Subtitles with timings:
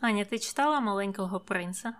[0.00, 1.94] Аня, ти читала маленького принца?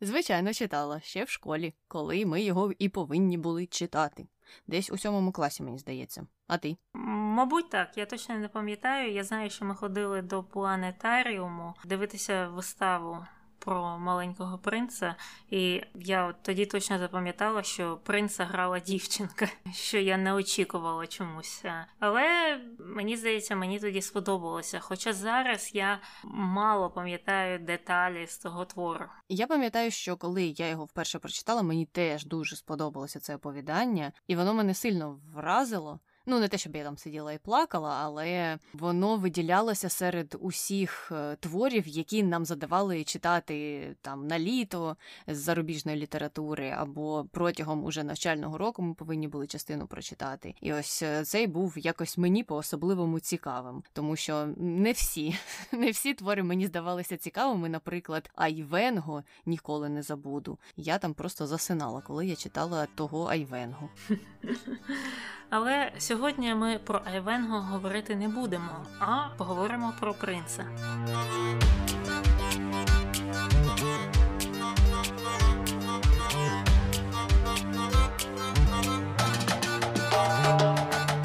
[0.00, 4.26] Звичайно, читала ще в школі, коли ми його і повинні були читати.
[4.66, 6.26] Десь у сьомому класі, мені здається.
[6.46, 6.76] А ти?
[6.94, 7.96] Мабуть, так.
[7.96, 9.12] Я точно не пам'ятаю.
[9.12, 13.26] Я знаю, що ми ходили до планетаріуму дивитися виставу
[13.66, 15.16] про маленького принца,
[15.50, 21.64] і я от тоді точно запам'ятала, що принца грала дівчинка, що я не очікувала чомусь.
[21.98, 24.80] Але мені здається, мені тоді сподобалося.
[24.80, 29.04] Хоча зараз я мало пам'ятаю деталі з того твору.
[29.28, 34.36] Я пам'ятаю, що коли я його вперше прочитала, мені теж дуже сподобалося це оповідання, і
[34.36, 36.00] воно мене сильно вразило.
[36.28, 41.36] Ну, не те, щоб я там сиділа і плакала, але воно виділялося серед усіх е,
[41.40, 48.58] творів, які нам задавали читати там на літо з зарубіжної літератури, або протягом уже навчального
[48.58, 50.54] року ми повинні були частину прочитати.
[50.60, 55.38] І ось е, цей був якось мені по-особливому цікавим, тому що не всі,
[55.72, 57.68] не всі твори мені здавалися цікавими.
[57.68, 60.58] Наприклад, Айвенго ніколи не забуду.
[60.76, 63.88] Я там просто засинала, коли я читала того Айвенго.
[65.50, 70.64] Але сьогодні ми про Айвенго говорити не будемо, а поговоримо про принца.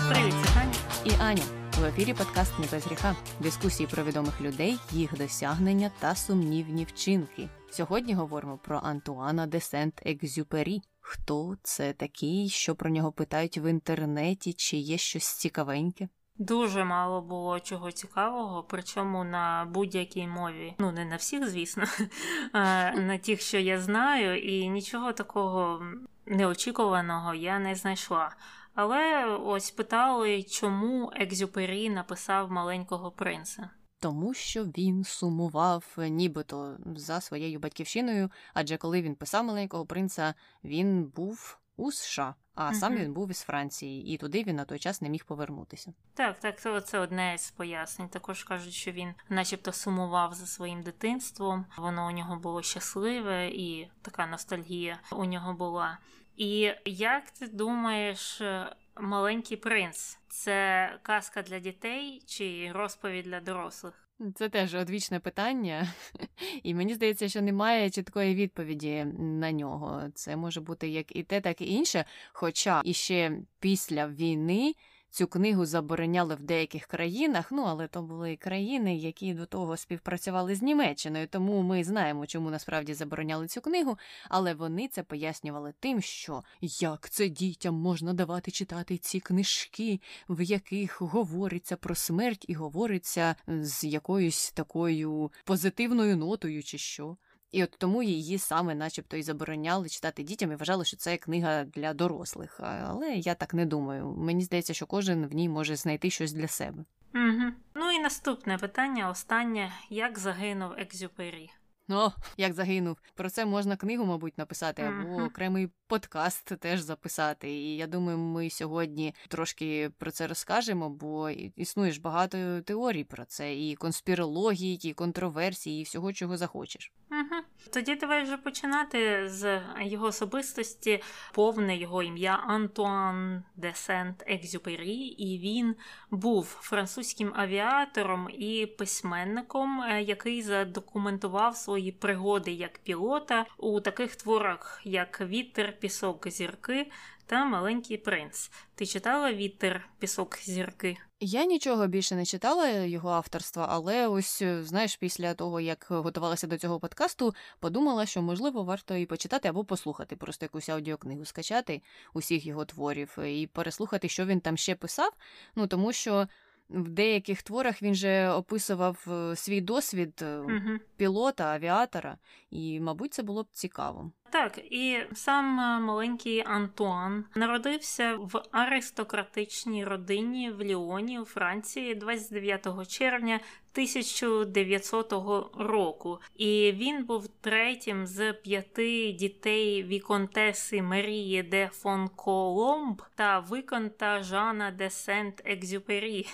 [0.09, 0.75] Привіт, Аня
[1.05, 1.60] І Аня.
[1.81, 3.15] В ефірі подкаст «Не без гріха.
[3.39, 7.49] Дискусії про відомих людей, їх досягнення та сумнівні вчинки.
[7.71, 10.81] Сьогодні говоримо про Антуана де Сент-Екзюпері.
[10.99, 16.09] Хто це такий, що про нього питають в інтернеті, чи є щось цікавеньке?
[16.37, 20.73] Дуже мало було чого цікавого, причому на будь-якій мові.
[20.79, 21.83] Ну, не на всіх, звісно,
[22.53, 25.83] а на тих, що я знаю, і нічого такого
[26.25, 28.35] неочікуваного я не знайшла.
[28.73, 33.69] Але ось питали, чому Екзюпері написав маленького принца.
[33.99, 41.03] Тому що він сумував нібито за своєю батьківщиною, адже коли він писав маленького принца, він
[41.03, 45.01] був у США, а сам він був із Франції, і туди він на той час
[45.01, 45.93] не міг повернутися.
[46.13, 48.09] Так, так, це, це одне з пояснень.
[48.09, 53.91] Також кажуть, що він начебто сумував за своїм дитинством, воно у нього було щасливе і
[54.01, 55.97] така ностальгія у нього була.
[56.41, 64.07] І як ти думаєш, е, маленький принц це казка для дітей чи розповідь для дорослих?
[64.35, 65.87] Це теж одвічне питання,
[66.63, 70.03] і мені здається, що немає чіткої відповіді на нього.
[70.15, 72.05] Це може бути як і те, так і інше.
[72.33, 74.73] Хоча іще після війни
[75.11, 77.51] цю книгу забороняли в деяких країнах.
[77.51, 82.49] Ну але то були країни, які до того співпрацювали з Німеччиною, тому ми знаємо, чому
[82.49, 83.97] насправді забороняли цю книгу.
[84.29, 90.41] Але вони це пояснювали тим, що як це дітям можна давати читати ці книжки, в
[90.41, 97.17] яких говориться про смерть і говориться з якоюсь такою позитивною нотою, чи що.
[97.51, 101.63] І от тому її саме, начебто, і забороняли читати дітям і вважали, що це книга
[101.63, 102.59] для дорослих.
[102.63, 104.15] Але я так не думаю.
[104.17, 106.85] Мені здається, що кожен в ній може знайти щось для себе.
[107.15, 107.51] Угу.
[107.75, 111.49] Ну і наступне питання, останнє: як загинув Екзюпері?
[111.89, 112.97] О, як загинув.
[113.15, 117.49] Про це можна книгу, мабуть, написати, або окремий подкаст теж записати.
[117.49, 123.25] І я думаю, ми сьогодні трошки про це розкажемо, бо існує ж багато теорій про
[123.25, 126.91] це, і конспірології, і контроверсії, і всього, чого захочеш.
[127.11, 127.41] Угу.
[127.73, 131.03] Тоді давай вже починати з його особистості.
[131.33, 135.75] Повне його ім'я Антуан де Сент-Екзюпері, і він
[136.11, 144.81] був французьким авіатором і письменником, е, який задокументував свої пригоди як пілота у таких творах,
[144.83, 146.91] як Вітер, Пісок, Зірки
[147.25, 148.51] та Маленький принц.
[148.75, 150.97] Ти читала Вітер, Пісок, Зірки?
[151.19, 156.47] Я нічого більше не читала його авторства, але ось е, знаєш, після того як готувалася
[156.47, 161.81] до цього подкасту, подумала, що можливо варто і почитати або послухати, просто якусь аудіокнигу скачати
[162.13, 165.11] усіх його творів і переслухати, що він там ще писав.
[165.55, 166.27] Ну тому що
[166.69, 170.79] в деяких творах він же описував е, свій досвід Угу.
[170.97, 172.17] пілота, авіатора,
[172.49, 174.11] і, мабуть, це було б цікаво.
[174.31, 182.87] Так, і сам е, маленький Антуан народився в аристократичній родині в Ліоні у Франції 29
[182.87, 183.39] червня
[183.73, 185.13] 1900
[185.57, 186.19] року.
[186.35, 194.71] І він був третім з п'яти дітей віконтеси Марії де фон Коломб та виконта Жана
[194.71, 196.27] де Сент-Екзюпері.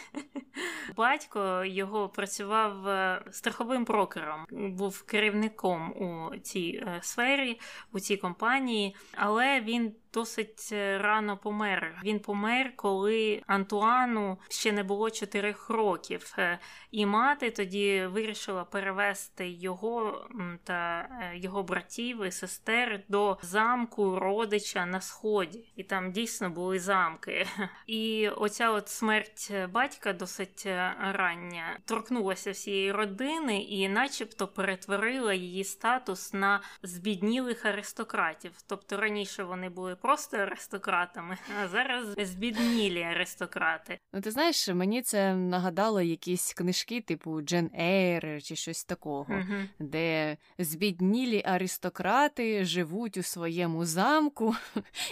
[0.96, 7.60] Батько його працював е, страховим брокером, був керівником у цій е, сфері,
[7.94, 12.02] у цій компанії, але він досить е, рано помер.
[12.04, 16.60] Він помер, коли Антуану ще не було чотирьох років, е,
[16.92, 20.28] і мати тоді вирішила перевести його
[20.64, 25.72] та е, його братів і сестер до замку родича на сході.
[25.76, 27.48] І там дійсно були замки.
[27.88, 30.66] І оця от смерть батька досить
[31.00, 38.52] рання торкнулася всієї родини і, начебто, перетворила її статус на збіднілих аристократів.
[38.68, 44.00] Тобто раніше вони були просто аристократами, а зараз збіднілі аристократи.
[44.14, 49.68] Ну, ти знаєш, мені це нагадало якісь книжки, типу Джен Ейр чи щось такого, uh
[49.80, 54.56] де збіднілі аристократи живуть у своєму замку,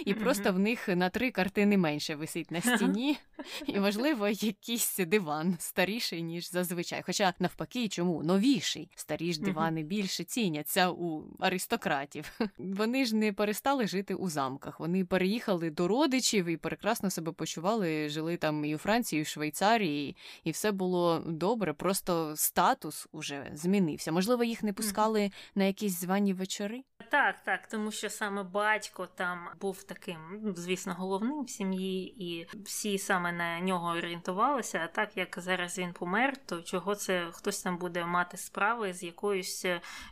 [0.04, 3.18] і uh просто в них на три картини менше висить на стіні,
[3.66, 7.02] і, можливо, якийсь диван старіший, ніж зазвичай.
[7.06, 12.40] Хоча навпаки, чому новіший, старі ж дивани більше ціняться у аристократів.
[12.58, 14.75] Вони ж не перестали жити у замках.
[14.78, 19.26] Вони переїхали до родичів і прекрасно себе почували, жили там і у Франції, і в
[19.26, 21.72] Швейцарії, і все було добре.
[21.72, 24.12] Просто статус уже змінився.
[24.12, 25.32] Можливо, їх не пускали mm-hmm.
[25.54, 26.82] на якісь звані вечори.
[27.10, 30.18] Так, так, тому що саме батько там був таким,
[30.56, 34.80] звісно, головним в сім'ї, і всі саме на нього орієнтувалися.
[34.84, 39.02] А так як зараз він помер, то чого це хтось там буде мати справи з
[39.02, 39.66] якоюсь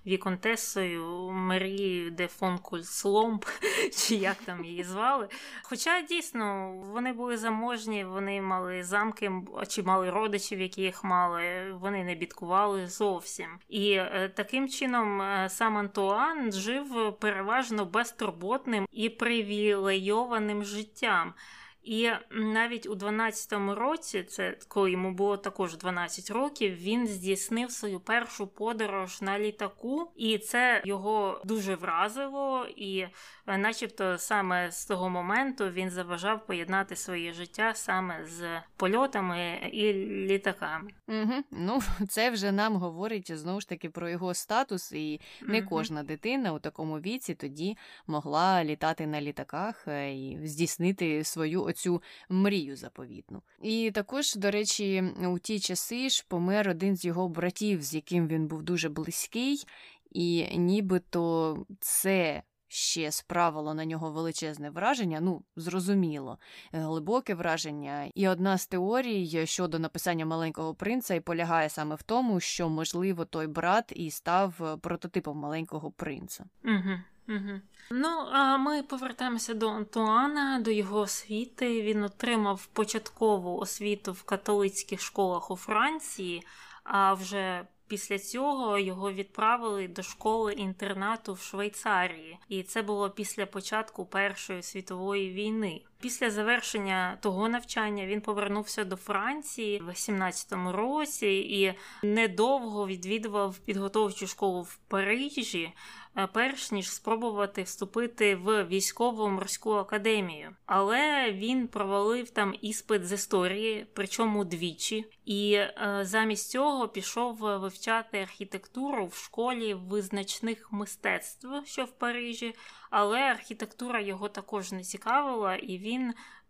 [0.06, 3.44] віконтесою Марією де фон Кульсломб,
[3.96, 5.28] чи як там її звали.
[5.62, 9.32] Хоча дійсно вони були заможні, вони мали замки,
[9.68, 13.58] чи мали родичів, які їх мали, вони не бідкували зовсім.
[13.68, 21.34] І е, таким чином е, сам Антуан жив переважно безтурботним і привілейованим життям.
[21.84, 28.00] І навіть у 12-му році, це коли йому було також 12 років, він здійснив свою
[28.00, 32.66] першу подорож на літаку, і це його дуже вразило.
[32.76, 32.98] І,
[33.46, 39.92] е, начебто, саме з того моменту він заважав поєднати своє життя саме з польотами і
[40.28, 40.90] літаками.
[41.08, 41.44] Угу.
[41.50, 45.68] Ну, це вже нам говорить знову ж таки про його статус, і не угу.
[45.70, 47.76] кожна дитина у такому віці тоді
[48.06, 53.42] могла літати на літаках е, і здійснити свою оцю мрію заповітну.
[53.62, 58.28] І також, до речі, у ті часи ж помер один з його братів, з яким
[58.28, 59.64] він був дуже близький,
[60.10, 62.42] і нібито це.
[62.68, 66.38] Ще справило на нього величезне враження, ну зрозуміло,
[66.72, 68.10] глибоке враження.
[68.14, 73.24] І одна з теорій щодо написання маленького принца і полягає саме в тому, що, можливо,
[73.24, 76.44] той брат і став прототипом маленького принца.
[76.64, 76.98] Угу.
[77.28, 77.60] Угу.
[77.90, 81.82] Ну, а ми повертаємося до Антуана, до його освіти.
[81.82, 86.42] Він отримав початкову освіту в католицьких школах у Франції,
[86.84, 93.46] а вже після цього його відправили до школи інтернату в Швейцарії, і це було після
[93.46, 95.82] початку Першої світової війни.
[96.04, 101.74] Після завершення того навчання він повернувся до Франції в 18-му році і
[102.06, 105.72] недовго відвідував підготовчу школу в Парижі.
[106.16, 110.56] Е, перш ніж спробувати вступити в військово морську академію.
[110.66, 118.18] Але він провалив там іспит з історії, причому двічі, і е, замість цього пішов вивчати
[118.18, 122.54] архітектуру в школі визначних мистецтв, що в Парижі,
[122.90, 125.93] але архітектура його також не цікавила, і він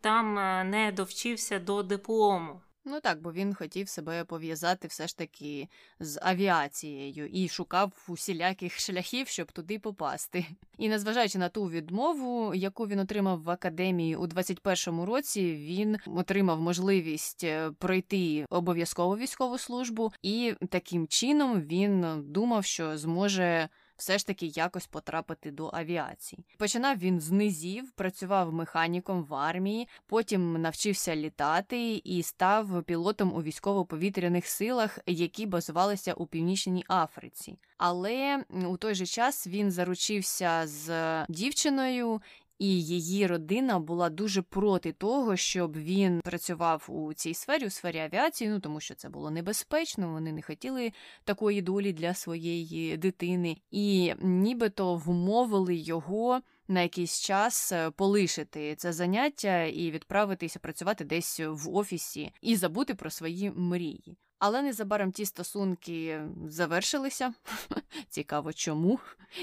[0.00, 2.60] там е, не довчився до диплому.
[2.86, 5.68] Ну так, бо він хотів себе пов'язати все ж таки
[6.00, 10.46] з авіацією і шукав усіляких шляхів, щоб туди попасти.
[10.78, 16.60] І незважаючи на ту відмову, яку він отримав в академії у 21-му році, він отримав
[16.60, 24.26] можливість е, пройти обов'язкову військову службу, і таким чином він думав, що зможе все ж
[24.26, 26.44] таки якось потрапити до авіації.
[26.58, 33.42] Починав він з низів, працював механіком в армії, потім навчився літати і став пілотом у
[33.42, 37.58] військово-повітряних силах, які базувалися у північній Африці.
[37.78, 40.88] Але у той же час він заручився з
[41.28, 42.20] дівчиною,
[42.58, 47.98] і її родина була дуже проти того, щоб він працював у цій сфері, у сфері
[47.98, 50.12] авіації, ну тому що це було небезпечно.
[50.12, 50.92] Вони не хотіли
[51.24, 56.40] такої долі для своєї дитини, і нібито вмовили його.
[56.68, 62.94] На якийсь час е, полишити це заняття і відправитися працювати десь в офісі і забути
[62.94, 64.16] про свої мрії.
[64.38, 67.34] Але незабаром ті стосунки завершилися.
[68.08, 68.98] Цікаво, чому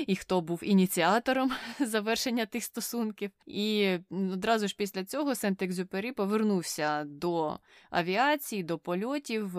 [0.07, 3.31] і хто був ініціатором завершення тих стосунків.
[3.45, 9.57] І одразу ж після цього Сент-Екзюпері повернувся до авіації, до польотів.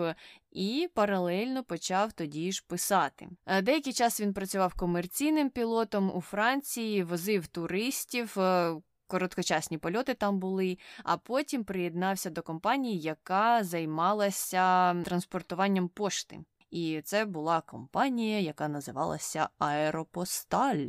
[0.51, 3.27] І паралельно почав тоді ж писати.
[3.45, 8.75] Е, деякий час він працював комерційним пілотом у Франції, возив туристів, е,
[9.13, 16.39] короткочасні польоти там були, а потім приєднався до компанії, яка займалася транспортуванням пошти.
[16.73, 20.87] І це була компанія, яка називалася Аеропосталь.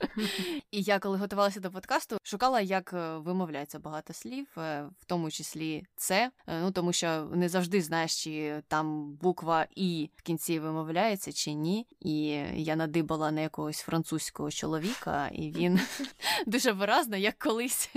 [0.70, 5.30] І я, коли готувалася до подкасту, шукала, як е, вимовляється багато слів, е, в тому
[5.30, 6.30] числі це.
[6.46, 11.52] Е, ну тому що не завжди знаєш, чи там буква І в кінці вимовляється чи
[11.52, 11.86] ні.
[12.00, 15.80] І я надибала на якогось французького чоловіка, і він
[16.46, 17.90] дуже виразно, як колись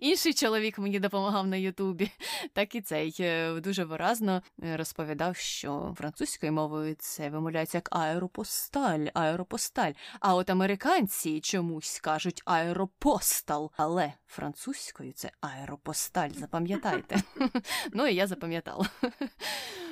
[0.00, 2.10] інший чоловік мені допомагав на Ютубі,
[2.52, 9.06] так і цей е, дуже виразно е, розповідав, що французькою мовою це вимовляється як аеропосталь,
[9.14, 9.92] аеропосталь.
[10.20, 16.30] А от американці чомусь кажуть аеропостал, але французькою це аеропосталь.
[16.30, 17.22] Запам'ятайте.
[17.92, 18.86] Ну і я запам'ятала.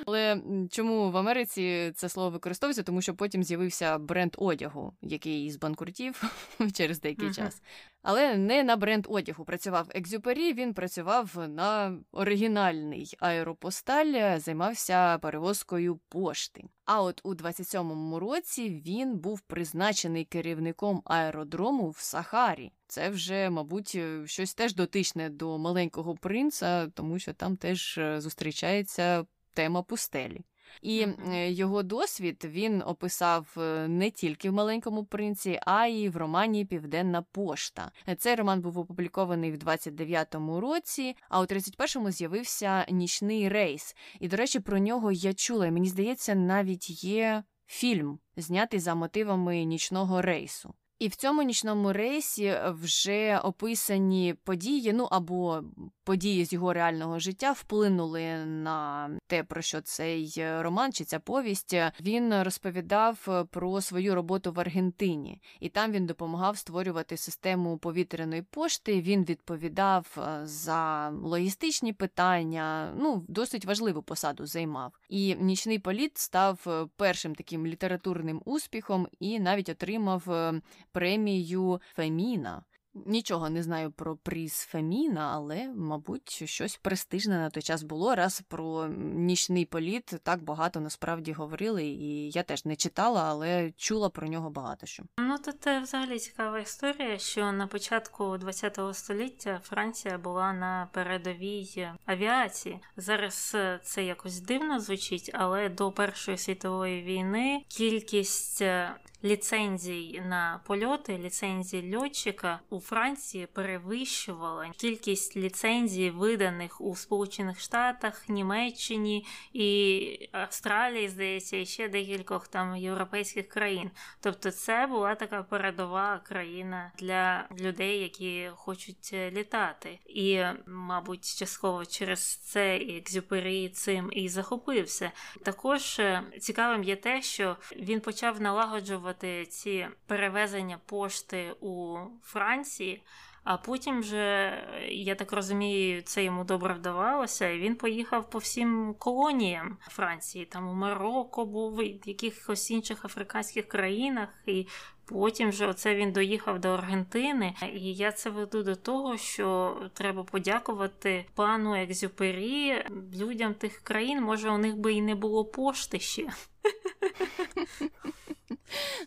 [0.05, 0.41] Але
[0.71, 2.83] чому в Америці це слово використовується?
[2.83, 6.23] Тому що потім з'явився бренд одягу, який збанкрутів
[6.73, 7.61] через деякий час.
[8.01, 16.63] Але не на бренд одягу працював Екзюпері, він працював на оригінальний аеропосталь, займався перевозкою пошти.
[16.85, 22.71] А от у 27-му році він був призначений керівником аеродрому в Сахарі.
[22.87, 29.25] Це вже, мабуть, щось теж дотичне до маленького принца, тому що там теж е, зустрічається
[29.53, 30.41] тема пустелі.
[30.81, 36.17] І е, його досвід він описав е, не тільки в маленькому принці, а й в
[36.17, 37.91] романі Південна пошта.
[38.17, 43.95] Цей роман був опублікований в 29-му році, а у 31-му з'явився нічний рейс.
[44.19, 45.71] І, до речі, про нього я чула.
[45.71, 50.73] Мені здається, навіть є фільм, знятий за мотивами нічного рейсу.
[50.99, 55.63] І в цьому нічному рейсі вже описані події, ну або
[56.03, 61.75] події з його реального життя вплинули на те, про що цей роман чи ця повість.
[62.01, 69.01] Він розповідав про свою роботу в Аргентині, і там він допомагав створювати систему повітряної пошти.
[69.01, 72.93] Він відповідав е, за логістичні питання.
[72.97, 74.93] Ну, досить важливу посаду займав.
[75.09, 82.63] І нічний політ став першим таким літературним успіхом і навіть отримав е, премію Феміна.
[82.93, 88.15] Нічого не знаю про приз Феміна, але, мабуть, щось престижне на той час було.
[88.15, 94.09] Раз про нічний політ так багато насправді говорили, і я теж не читала, але чула
[94.09, 95.03] про нього багато що.
[95.17, 101.89] Ну тут е, взагалі цікава історія, що на початку ХХ століття Франція була на передовій
[102.05, 102.79] авіації.
[102.97, 110.59] Зараз е, це якось дивно звучить, але до Першої світової війни кількість е, ліцензій на
[110.65, 121.09] польоти, ліцензій льотчика у Франції перевищувала кількість ліцензій, виданих у Сполучених Штатах, Німеччині і Австралії,
[121.09, 123.91] здається, і ще декількох там європейських країн.
[124.21, 129.99] Тобто, це була така передова країна для людей, які хочуть літати.
[130.05, 135.11] І, мабуть, частково через це і Екзюпері цим і захопився.
[135.43, 143.03] Також е, цікавим є те, що він почав налагоджувати виконувати ці перевезення пошти у Франції.
[143.43, 144.53] А потім вже,
[144.89, 150.45] я так розумію, це йому добре вдавалося, і він поїхав по всім колоніям Франції.
[150.45, 154.67] Там у Марокко був, і в якихось інших африканських країнах, і
[155.05, 157.55] потім вже оце він доїхав до Аргентини.
[157.73, 162.85] І я це веду до того, що треба подякувати пану Екзюпері,
[163.15, 164.21] людям тих країн.
[164.21, 166.29] Може, у них би і не було пошти ще.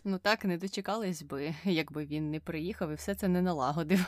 [0.03, 4.05] Ну так, не дочекались би, якби він не приїхав і все це не налагодив.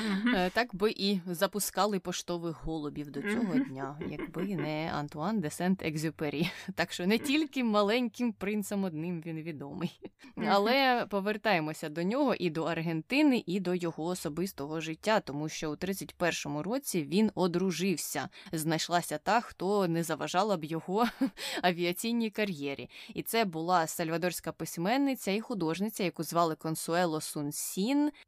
[0.00, 0.50] Uh-huh.
[0.54, 3.68] Так би і запускали поштових голубів до цього uh-huh.
[3.68, 6.50] дня, якби не Антуан де Сент-Екзюпері.
[6.74, 10.00] Так що не тільки маленьким принцем одним він відомий.
[10.36, 10.48] Uh-huh.
[10.50, 15.74] Але повертаємося до нього і до Аргентини, і до його особистого життя, тому що у
[15.74, 18.28] 31-му році він одружився.
[18.52, 21.06] Знайшлася та, хто не заважала б його
[21.62, 22.90] авіаційній кар'єрі.
[23.14, 24.73] І це була сальвадорська письменниця
[25.26, 27.50] і художниця, яку звали Консуело Сун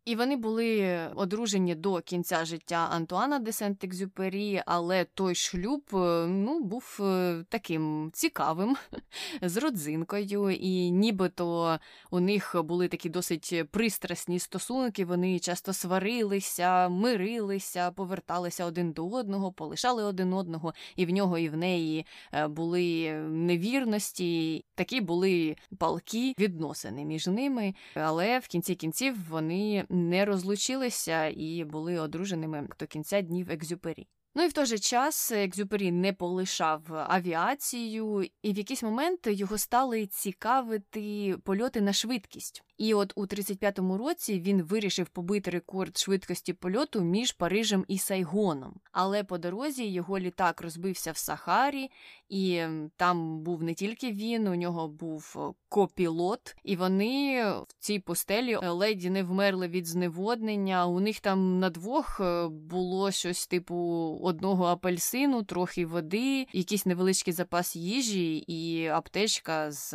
[0.04, 6.60] І вони були одружені до кінця життя Антуана де Сент-Екзюпері, але той шлюб е, ну,
[6.60, 8.76] був е, таким цікавим
[9.42, 11.78] з родзинкою, і нібито
[12.10, 15.04] у них були такі досить пристрасні стосунки.
[15.04, 21.48] Вони часто сварилися, мирилися, поверталися один до одного, полишали один одного, і в нього, і
[21.48, 24.64] в неї е, були невірності.
[24.74, 31.98] Такі були палки відносини між ними, але в кінці кінців вони не розлучилися і були
[31.98, 34.06] одруженими до кінця днів екзюпері.
[34.38, 39.58] Ну і в той же час Екзюпері не полишав авіацію, і в якийсь момент його
[39.58, 42.62] стали цікавити польоти на швидкість.
[42.78, 48.80] І от у 35-му році він вирішив побити рекорд швидкості польоту між Парижем і Сайгоном.
[48.92, 51.90] Але по дорозі його літак розбився в Сахарі,
[52.28, 52.62] і
[52.96, 58.52] там був не тільки він, у нього був е, копілот, і вони в цій постелі
[58.52, 60.86] е, леді не вмерли від зневоднення.
[60.86, 63.76] У них там на двох е, було щось типу
[64.22, 69.94] одного апельсину, трохи води, якийсь невеличкий запас їжі і аптечка з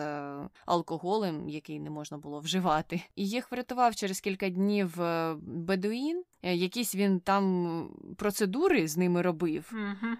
[0.65, 2.70] алкоголем, який не можна було вживати.
[3.15, 4.99] І їх врятував через кілька днів
[5.41, 6.23] Бедуїн.
[6.43, 9.73] Якісь він там процедури з ними робив.
[9.73, 10.15] Угу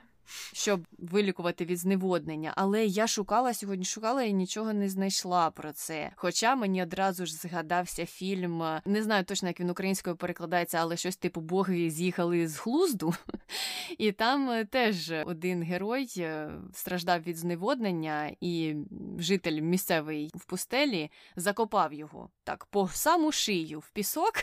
[0.54, 2.54] щоб вилікувати від зневоднення.
[2.56, 6.12] Але я шукала сьогодні, шукала і нічого не знайшла про це.
[6.16, 11.16] Хоча мені одразу ж згадався фільм, не знаю точно, як він українською перекладається, але щось
[11.16, 13.14] типу боги з'їхали з глузду.
[13.98, 18.76] І там е, теж один герой е, страждав від зневоднення, і
[19.20, 24.34] житель місцевий в пустелі закопав його так по саму шию в пісок,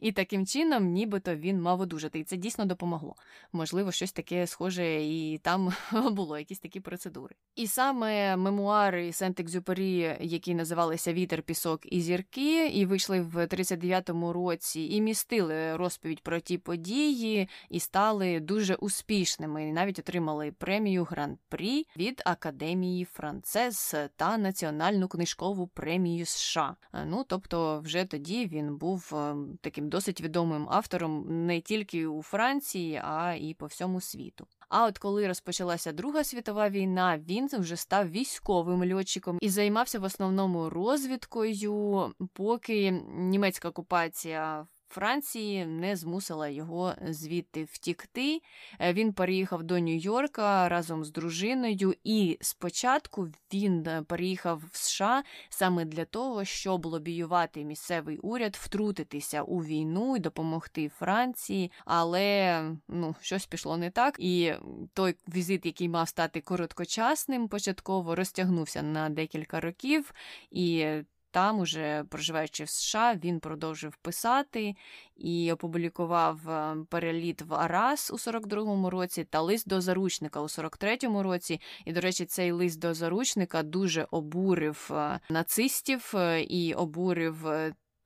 [0.00, 2.18] і таким чином, нібито він мав одужати.
[2.18, 3.16] І це дійсно допомогло.
[3.52, 5.72] Можливо, щось таке схоже і там
[6.10, 7.34] було якісь такі процедури.
[7.56, 14.80] І саме мемуари Сент-Екзюпері, які називалися Вітер, пісок і зірки, і вийшли в 39-му році,
[14.90, 19.68] і містили розповідь про ті події, і стали дуже успішними.
[19.68, 26.76] І навіть отримали премію Гран-прі від Академії Францез та Національну книжкову премію США.
[27.06, 33.00] Ну тобто, вже тоді він був ем, таким досить відомим автором не тільки у Франції,
[33.04, 34.46] а і по всьому світу.
[34.70, 40.04] А от коли розпочалася Друга світова війна, він вже став військовим льотчиком і займався в
[40.04, 48.42] основному розвідкою, поки німецька окупація Франції не змусила його звідти втікти.
[48.80, 55.22] Е, він переїхав до Нью-Йорка разом з дружиною, і спочатку він е, переїхав в США
[55.48, 61.72] саме для того, щоб лобіювати місцевий уряд, втрутитися у війну і допомогти Франції.
[61.84, 64.16] Але ну, щось пішло не так.
[64.18, 64.54] І
[64.94, 70.14] той візит, який мав стати короткочасним, початково розтягнувся на декілька років.
[70.50, 70.86] і
[71.30, 74.74] там, уже проживаючи в США, він продовжив писати
[75.16, 81.22] і опублікував е, переліт в Арас у 42-му році та лист до заручника у 43-му
[81.22, 81.60] році.
[81.84, 87.46] І, до речі, цей лист до заручника дуже обурив е, нацистів е, і обурив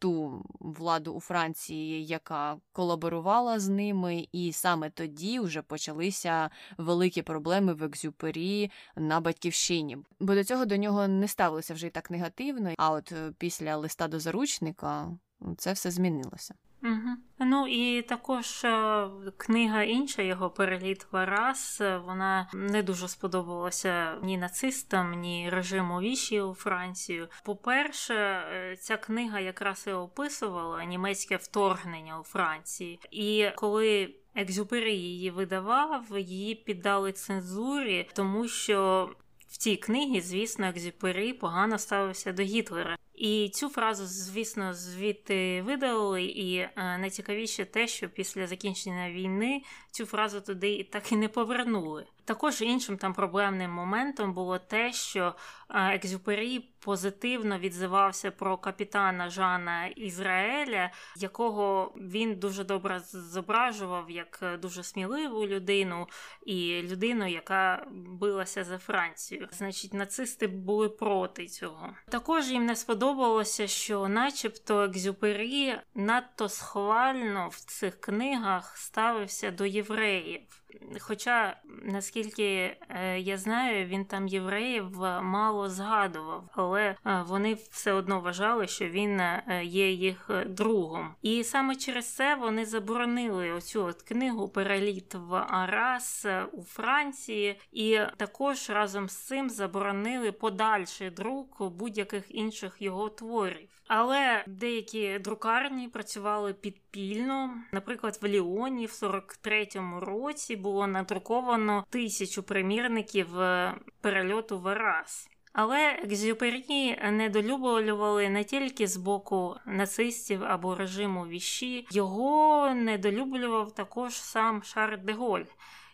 [0.05, 7.75] ту владу у Франції, яка колаборувала з ними, і саме тоді вже почалися великі проблеми
[7.75, 9.99] в екзюпері на батьківщині.
[10.21, 12.71] Бо до цього до нього не ставилося вже і так негативно.
[12.79, 15.09] А от е, після листа до заручника
[15.57, 16.55] це все змінилося.
[16.83, 17.11] Угу.
[17.55, 25.21] Ну і також е, книга інша його переліт Варас, вона не дуже сподобалася ні нацистам,
[25.21, 27.29] ні режиму віші у Францію.
[27.45, 33.01] По-перше, е, ця книга якраз і описувала німецьке вторгнення у Франції.
[33.11, 39.11] І коли Екзюпері її видавав, її піддали цензурі, тому що
[39.49, 42.99] в цій книгі, звісно, Екзюпері погано ставився до Гітлера.
[43.25, 46.25] І цю фразу, звісно, звідти видали.
[46.25, 52.07] і е, найцікавіше те, що після закінчення війни цю фразу туди так і не повернули.
[52.25, 55.35] Також іншим там проблемним моментом було те, що
[55.71, 64.57] е, Екзюпері позитивно відзивався про капітана Жана Ізраїля, якого він дуже добре зображував як е,
[64.57, 66.07] дуже сміливу людину
[66.47, 69.49] і людину, яка билася за Францію.
[69.53, 71.91] Значить, нацисти були проти цього.
[72.09, 80.64] Також їм не сподобалося, що, начебто, Екзюпері надто схвально в цих книгах ставився до євреїв.
[81.01, 88.21] Хоча, наскільки е, я знаю, він там євреїв мало згадував, але е, вони все одно
[88.21, 91.15] вважали, що він е, є їх другом.
[91.23, 97.99] І саме через це вони заборонили оцю от книгу Переліт в Арас у Франції, і
[98.17, 103.69] також разом з цим заборонили подальший друк будь-яких інших його творів.
[103.89, 107.55] Але деякі друкарні працювали підпільно.
[107.73, 115.29] Наприклад, в Ліоні в 43-му році було надруковано тисячу примірників е, перельоту в Ерас.
[115.53, 124.63] Але Екзюпері недолюблювали не тільки з боку нацистів або режиму віші, його недолюблював також сам
[124.63, 125.45] Шар де Голь.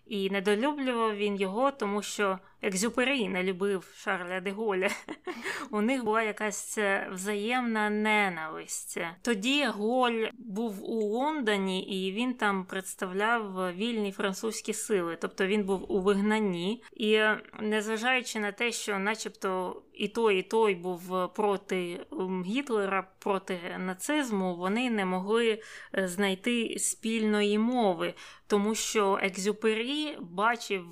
[0.06, 4.88] І недолюблював він його, тому що Екзюпері не любив Шарля де Голля.
[5.70, 8.98] У них була якась е, взаємна ненависть.
[9.22, 15.92] Тоді Голь був у Лондоні і він там представляв вільні французькі сили, тобто він був
[15.92, 16.82] у вигнанні.
[16.92, 22.00] І е, незважаючи на те, що, начебто, і той, і той був проти
[22.46, 25.62] Гітлера, проти нацизму, вони не могли
[25.94, 28.14] е, знайти спільної мови,
[28.46, 30.84] тому що Екзюпері бачив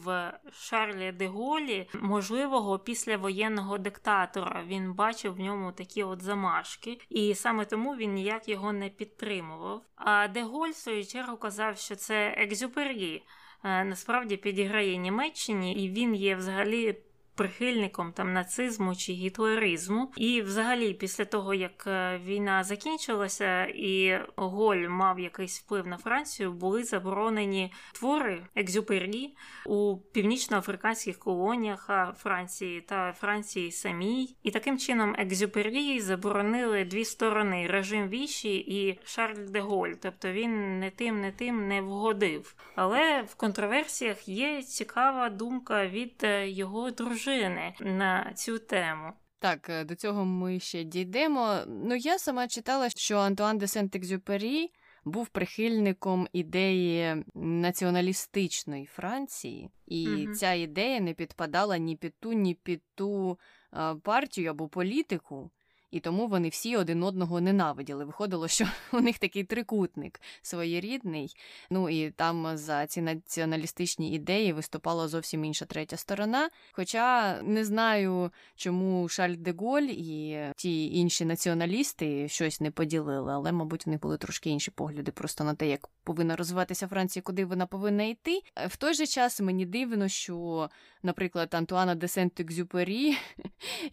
[0.52, 1.26] Шарлі де
[1.58, 4.64] Голі можливого післявоєнного диктатора.
[4.66, 9.82] Він бачив в ньому такі от замашки, і саме тому він ніяк його не підтримував.
[9.96, 13.22] А де Голь, в свою чергу, казав, що це Екзюпері.
[13.64, 16.96] Е, насправді підіграє Німеччині, і він є взагалі
[17.38, 20.12] прихильником там нацизму чи гітлеризму.
[20.16, 26.52] І, взагалі, після того як е, війна закінчилася, і Голь мав якийсь вплив на Францію,
[26.52, 34.36] були заборонені твори екзюпері у північноафриканських колоніях Франції та Франції самій.
[34.42, 39.92] І таким чином екзюпері заборонили дві сторони режим Віші і Шарль де Голь.
[40.02, 42.54] Тобто він не тим, не тим не вгодив.
[42.74, 49.12] Але в контроверсіях є цікава думка від е, його дружини дружини на цю тему.
[49.38, 51.58] Так, е, до цього ми ще дійдемо.
[51.66, 54.66] Ну, я сама читала, що Антуан де Сент-Екзюпері
[55.04, 60.34] був прихильником ідеї націоналістичної Франції, і угу.
[60.34, 63.38] ця ідея не підпадала ні під ту, ні під ту
[63.74, 65.50] е, партію або політику
[65.90, 68.04] і тому вони всі один одного ненавиділи.
[68.04, 71.36] Виходило, що у них такий трикутник своєрідний.
[71.70, 76.50] Ну і там за ці націоналістичні ідеї виступала зовсім інша третя сторона.
[76.72, 83.52] Хоча не знаю, чому Шарль де Голь і ті інші націоналісти щось не поділили, але,
[83.52, 87.44] мабуть, в них були трошки інші погляди просто на те, як повинна розвиватися Франція, куди
[87.44, 88.40] вона повинна йти.
[88.68, 90.68] В той же час мені дивно, що,
[91.02, 93.16] наприклад, Антуана де Сент-Екзюпері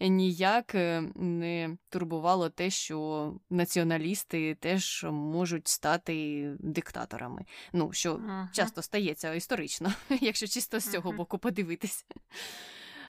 [0.00, 7.44] ніяк е, не турбувало те, що націоналісти теж можуть стати диктаторами.
[7.72, 8.48] Ну, що ага.
[8.52, 12.04] часто стається історично, якщо чисто з цього боку подивитися.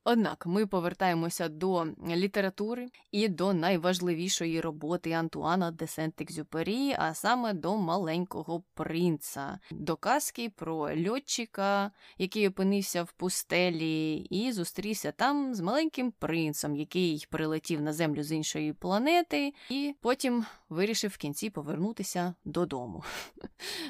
[0.10, 7.78] Однак ми повертаємося до літератури і до найважливішої роботи Антуана де Сент-Екзюпері, а саме до
[7.78, 16.12] маленького принца, до казки про льотчика, який опинився в пустелі, і зустрівся там з маленьким
[16.12, 23.04] принцем, який прилетів на землю з іншої планети, і потім вирішив в кінці повернутися додому.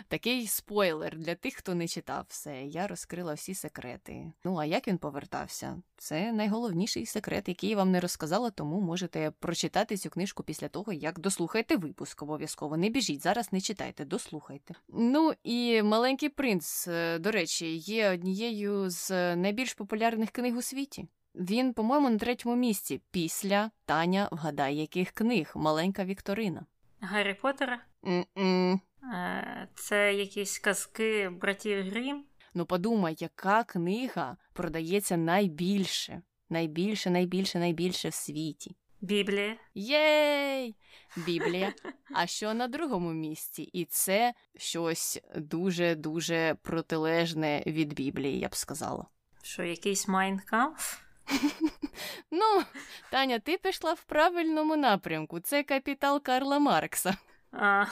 [0.07, 2.63] Такий спойлер для тих, хто не читав все.
[2.63, 4.31] Я розкрила всі секрети.
[4.43, 5.81] Ну а як він повертався?
[5.97, 10.93] Це найголовніший секрет, який я вам не розказала, тому можете прочитати цю книжку після того,
[10.93, 12.21] як дослухаєте випуск.
[12.21, 14.73] Обов'язково не біжіть, зараз не читайте, дослухайте.
[14.87, 21.07] Ну і маленький принц, е, до речі, є однією з найбільш популярних книг у світі.
[21.39, 26.65] Він, по-моєму, на третьому місці після Таня вгадай, яких книг маленька Вікторина.
[26.99, 27.81] Гаррі Поттера?
[28.03, 28.79] Mm-mm.
[29.13, 32.23] Е, це якісь казки братів Грім?
[32.53, 38.75] Ну подумай, яка книга продається найбільше, найбільше, найбільше, найбільше в світі.
[39.01, 39.55] Біблія.
[39.73, 40.75] Єй!
[41.17, 41.73] Біблія.
[42.13, 43.63] А що на другому місці?
[43.63, 49.05] І це щось дуже-дуже протилежне від Біблії, я б сказала.
[49.43, 51.06] Що, якийсь Майнкамф?
[52.31, 52.63] Ну,
[53.11, 55.39] Таня, ти пішла в правильному напрямку.
[55.39, 57.17] Це капітал Карла Маркса.
[57.51, 57.85] А.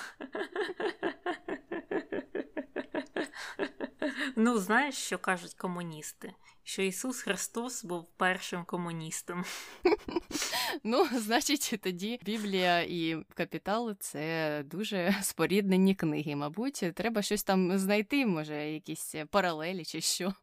[4.35, 6.33] Ну, знаєш, що кажуть комуністи?
[6.63, 9.45] Що Ісус Христос був першим комуністом.
[10.83, 16.35] Ну, значить, тоді Біблія і Капітал це дуже споріднені книги.
[16.35, 20.33] Мабуть, треба щось там знайти, може, якісь паралелі чи що.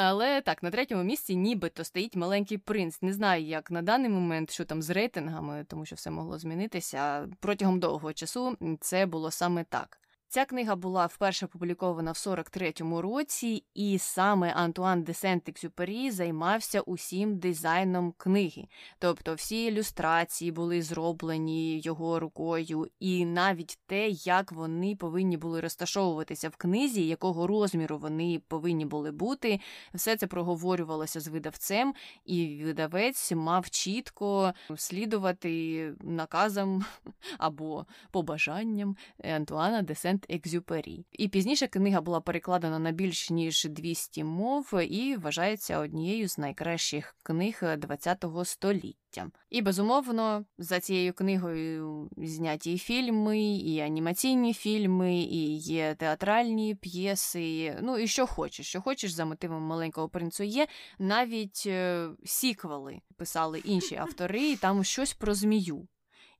[0.00, 3.02] Але так, на третьому місці нібито стоїть маленький принц.
[3.02, 7.28] Не знаю, як на даний момент, що там з рейтингами, тому що все могло змінитися.
[7.40, 9.98] Протягом довгого часу це було саме так.
[10.30, 17.38] Ця книга була вперше опублікована в 43-му році, і саме Антуан де Сент-Екзюпері займався усім
[17.38, 18.64] дизайном книги.
[18.98, 26.48] Тобто всі ілюстрації були зроблені його рукою, і навіть те, як вони повинні були розташовуватися
[26.48, 29.60] в книзі, якого розміру вони повинні були бути,
[29.94, 36.84] все це проговорювалося з видавцем, і видавець мав чітко слідувати наказам
[37.38, 41.04] або побажанням Антуана де Сент Сент-Екзюпері.
[41.12, 47.16] І пізніше книга була перекладена на більш ніж 200 мов і вважається однією з найкращих
[47.22, 49.30] книг ХХ століття.
[49.50, 57.78] І безумовно за цією книгою зняті фільми, і анімаційні фільми, і є театральні п'єси.
[57.82, 60.66] Ну і що хочеш, що хочеш за мотивом маленького принцу є.
[60.98, 65.88] Навіть е, сіквели писали інші автори, і там щось про змію.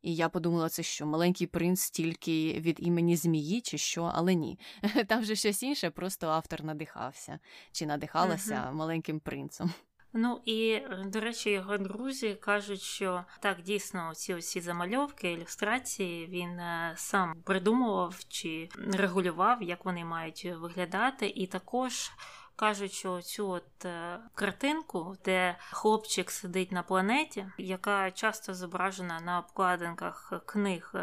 [0.03, 4.59] І я подумала, це що маленький принц тільки від імені змії, чи що, але ні.
[5.09, 7.39] Там вже щось інше, просто автор надихався
[7.73, 8.75] чи надихалася uh-huh.
[8.75, 9.71] маленьким принцем.
[10.13, 16.61] Ну і до речі, його друзі кажуть, що так дійсно ці усі замальовки, ілюстрації він
[16.61, 22.11] е, сам придумував чи регулював, як вони мають виглядати, і також
[22.59, 29.39] кажуть, що цю от е, картинку, де хлопчик сидить на планеті, яка часто зображена на
[29.39, 30.95] обкладинках книг.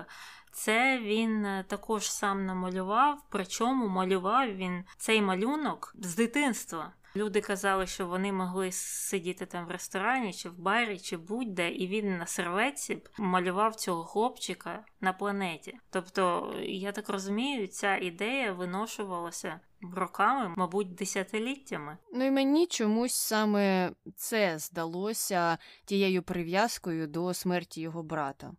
[0.51, 6.91] Це він е, також сам намалював, причому малював він цей малюнок з дитинства.
[7.15, 11.87] Люди казали, що вони могли сидіти там в ресторані, чи в барі, чи будь-де, і
[11.87, 15.77] він на серветці малював цього хлопчика на планеті.
[15.89, 19.59] Тобто, я так розумію, ця ідея виношувалася
[19.93, 21.97] роками, мабуть, десятиліттями.
[22.13, 28.51] Ну і мені чомусь саме це здалося тією прив'язкою до смерті його брата.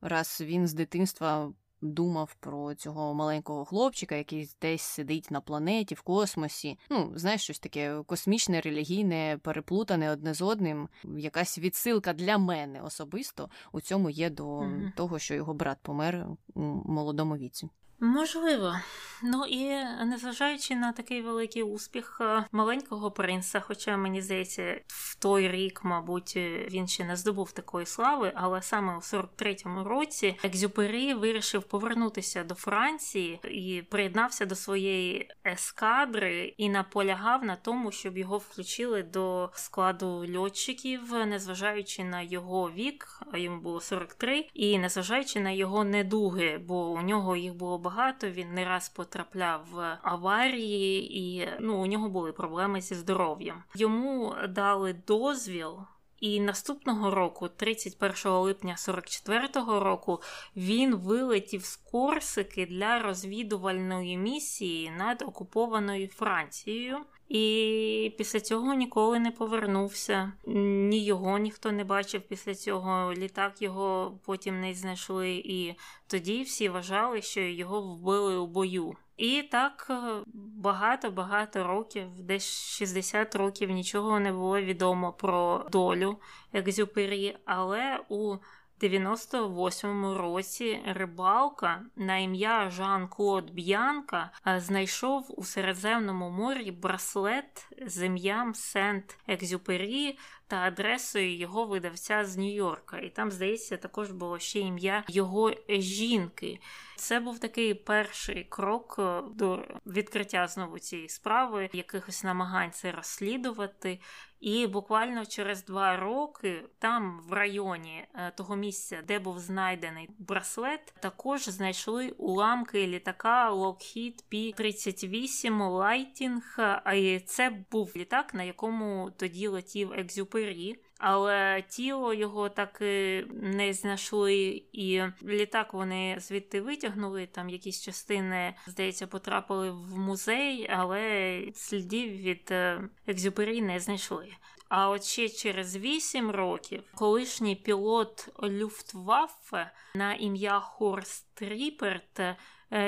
[0.00, 6.02] Раз він з дитинства думав про цього маленького хлопчика, який десь сидить на планеті, в
[6.02, 6.78] космосі.
[6.90, 10.88] Ну, знаєш, щось таке космічне, релігійне, переплутане одне з одним.
[11.18, 14.96] Якась відсилка для мене особисто у цьому є до mm-hmm.
[14.96, 17.68] того, що його брат помер у молодому віці.
[18.04, 18.74] Можливо,
[19.22, 25.48] ну і незважаючи на такий великий успіх е, маленького принца, хоча мені здається, в той
[25.48, 26.36] рік, мабуть,
[26.70, 32.54] він ще не здобув такої слави, але саме у 43-му році Екзюпері вирішив повернутися до
[32.54, 40.26] Франції і приєднався до своєї ескадри і наполягав на тому, щоб його включили до складу
[40.36, 46.90] льотчиків, незважаючи на його вік, а йому було 43, і незважаючи на його недуги, бо
[46.90, 48.30] у нього їх було багато багато.
[48.30, 53.62] Він не раз потрапляв в аварії, і ну у нього були проблеми зі здоров'ям.
[53.74, 55.78] Йому дали дозвіл.
[56.20, 60.22] І наступного року, 31 липня 44-го року,
[60.56, 66.98] він вилетів з Корсики для розвідувальної місії над окупованою Францією.
[67.28, 70.32] І після цього ніколи не повернувся.
[70.46, 73.14] Ні його ніхто не бачив після цього.
[73.14, 75.74] Літак його потім не знайшли, і
[76.06, 78.96] тоді всі вважали, що його вбили у бою.
[79.16, 79.90] І так
[80.34, 86.16] багато-багато років, десь 60 років нічого не було відомо про долю
[86.52, 88.36] Екзюпері, але у
[88.82, 99.18] 98-му році рибалка на ім'я Жан-Клод Б'янка знайшов у Середземному морі браслет з ім'ям Сент
[99.26, 100.18] Екзюпері
[100.52, 102.98] та адресою його видавця з Нью-Йорка.
[102.98, 106.58] І там, здається, також було ще ім'я його жінки.
[106.96, 113.98] Це був такий перший крок е, до відкриття знову цієї справи, якихось намагань це розслідувати.
[114.40, 120.94] І буквально через два роки там, в районі е, того місця, де був знайдений браслет,
[121.00, 129.92] також знайшли уламки літака Lockheed P-38 Lightning, А це був літак, на якому тоді летів
[130.42, 137.26] Екзюпері але тіло його так і не знайшли, і літак вони звідти витягнули.
[137.26, 144.28] Там якісь частини, здається, потрапили в музей, але слідів від е, екзюпері не знайшли.
[144.68, 152.20] А от ще через вісім років колишній пілот Люфтваффе на ім'я Хорст Ріперт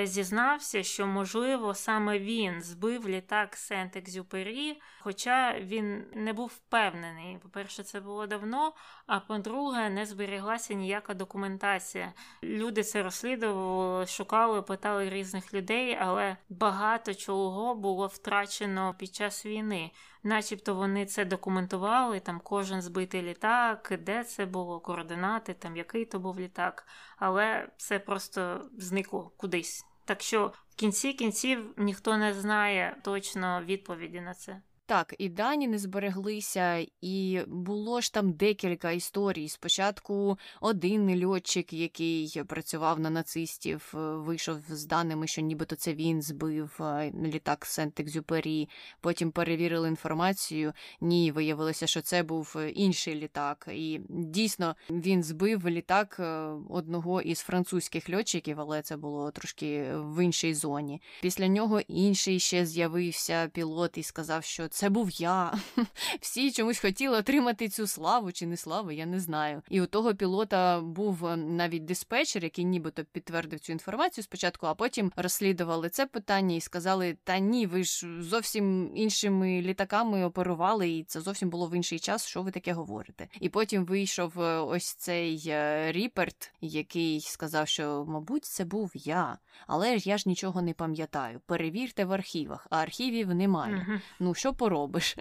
[0.04, 7.38] зізнався, що, можливо, саме він збив літак Сент-Екзюпері, хоча він не був впевнений.
[7.38, 8.72] По-перше, це було давно,
[9.06, 12.12] а по-друге, не зберіглася ніяка документація.
[12.42, 19.90] Люди це розслідували, шукали, питали різних людей, але багато чого було втрачено під час війни.
[20.26, 26.18] Начебто вони це документували, там кожен збитий літак, де це було, координати, там який то
[26.18, 29.86] був літак, але це просто зникло кудись.
[30.04, 34.60] Так що в кінці кінців ніхто не знає точно відповіді на це.
[34.86, 39.48] Так, і дані не збереглися, і було ж там декілька історій.
[39.48, 46.22] Спочатку один льотчик, який працював на нацистів, е, вийшов з даними, що нібито це він
[46.22, 48.68] збив е, літак Сент-Екзюпері.
[49.00, 50.72] Потім перевірили інформацію.
[51.00, 53.68] Ні, виявилося, що це був інший літак.
[53.72, 56.20] І дійсно він збив літак
[56.68, 61.02] одного із французьких льотчиків, але це було трошки в іншій зоні.
[61.22, 65.54] Pісля нього інший ще з'явився пілот і сказав, що це був я.
[66.20, 69.62] Всі чомусь хотіли отримати цю славу чи не славу, я не знаю.
[69.70, 74.74] І у того пілота був е, навіть диспетчер, який нібито підтвердив цю інформацію спочатку, а
[74.74, 81.04] потім розслідували це питання і сказали: Та ні, ви ж зовсім іншими літаками оперували, і
[81.04, 82.26] це зовсім було в інший час.
[82.26, 83.28] Що ви таке говорите?
[83.40, 89.38] І потім вийшов е, ось цей е, Ріперт, який сказав, що, мабуть, це був я,
[89.66, 91.40] але ж я ж нічого не пам'ятаю.
[91.46, 93.74] Перевірте в архівах, а архівів немає.
[93.74, 94.00] Uh-huh.
[94.20, 95.16] Ну що поробиш?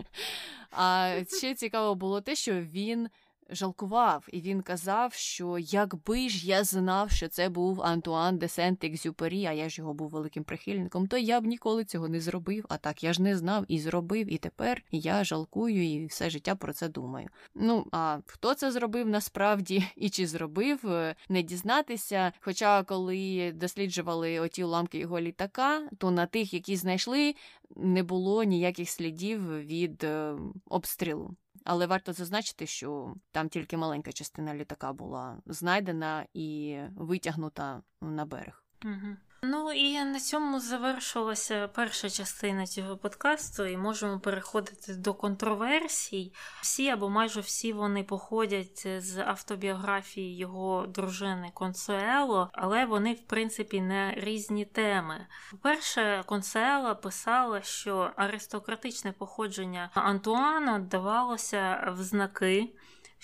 [0.71, 3.09] А ще цікаво було те, що він
[3.49, 9.45] жалкував, і він казав, що якби ж я знав, що це був Антуан де Сент-Екзюпері,
[9.45, 12.65] а я ж його був великим прихильником, то я б ніколи цього не зробив.
[12.69, 16.55] А так я ж не знав і зробив, і тепер я жалкую і все життя
[16.55, 17.29] про це думаю.
[17.55, 22.31] Ну а хто це зробив насправді і чи зробив, е, не дізнатися.
[22.39, 27.35] Хоча, коли досліджували оті уламки його літака, то на тих, які знайшли,
[27.75, 31.35] не було ніяких слідів від е, обстрілу.
[31.63, 38.63] Але варто зазначити, що там тільки маленька частина літака була знайдена і витягнута на берег.
[38.85, 39.15] Угу.
[39.45, 46.33] Ну і на цьому завершилася перша частина цього подкасту, і можемо переходити до контроверсій.
[46.61, 53.81] Всі або майже всі вони походять з автобіографії його дружини Консуело, але вони, в принципі,
[53.81, 55.27] не різні теми.
[55.51, 62.73] По-перше, Консуело писала, що аристократичне походження Антуана давалося в знаки.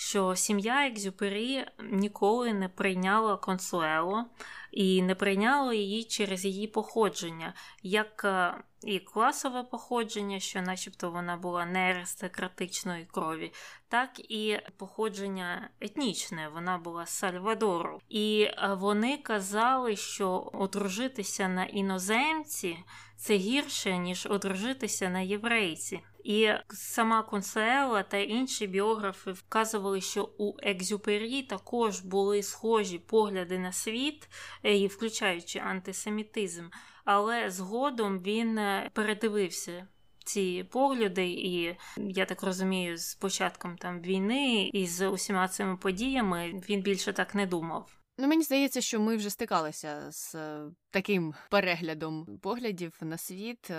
[0.01, 4.25] Що сім'я Екзюпері ніколи не прийняла консуело,
[4.71, 11.37] і не прийняло її через її походження, як е, і класове походження, що, начебто, вона
[11.37, 13.53] була не аристократичної крові,
[13.87, 17.99] так і походження етнічне, вона була з Сальвадору.
[18.09, 22.77] І е, вони казали, що одружитися на іноземці
[23.17, 25.99] це гірше, ніж одружитися на єврейці.
[26.29, 33.71] І сама Консуела та інші біографи вказували, що у Екзюпері також були схожі погляди на
[33.71, 34.29] світ,
[34.65, 36.63] е, включаючи антисемітизм,
[37.05, 39.87] але згодом він е, передивився.
[40.25, 46.61] Ці погляди, і я так розумію, з початком там війни і з усіма цими подіями
[46.69, 47.91] він більше так не думав.
[48.17, 50.61] Ну, мені здається, що ми вже стикалися з е,
[50.91, 53.71] таким переглядом поглядів на світ.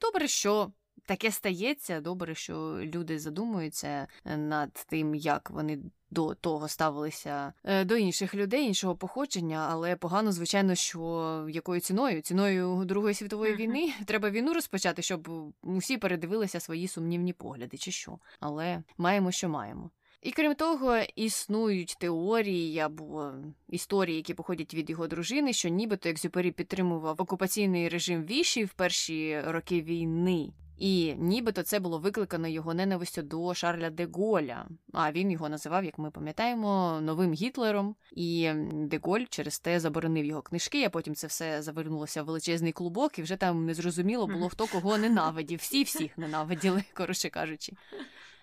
[0.00, 0.72] Добре, що
[1.06, 2.00] таке стається.
[2.00, 5.78] Добре, що люди задумуються е, над тим, як вони
[6.10, 12.22] до того ставилися е, до інших людей, іншого походження, але погано, звичайно, що якою ціною?
[12.22, 18.18] Ціною Другої світової війни треба війну розпочати, щоб усі передивилися свої сумнівні погляди, чи що.
[18.40, 19.90] Але маємо, що маємо.
[20.22, 23.32] І крім того, існують теорії або
[23.68, 29.40] історії, які походять від його дружини, що нібито Екзюпері підтримував окупаційний режим Віші в перші
[29.40, 30.52] роки війни.
[30.78, 34.66] І нібито це було викликано його ненавистю до Шарля де Голля.
[34.92, 37.96] А він його називав, як ми пам'ятаємо, новим Гітлером.
[38.12, 42.72] І де Голь через те заборонив його книжки, а потім це все завернулося в величезний
[42.72, 45.58] клубок, і вже там незрозуміло було, хто кого ненавидів.
[45.58, 47.72] Всі всіх ненавиділи, коротше кажучи.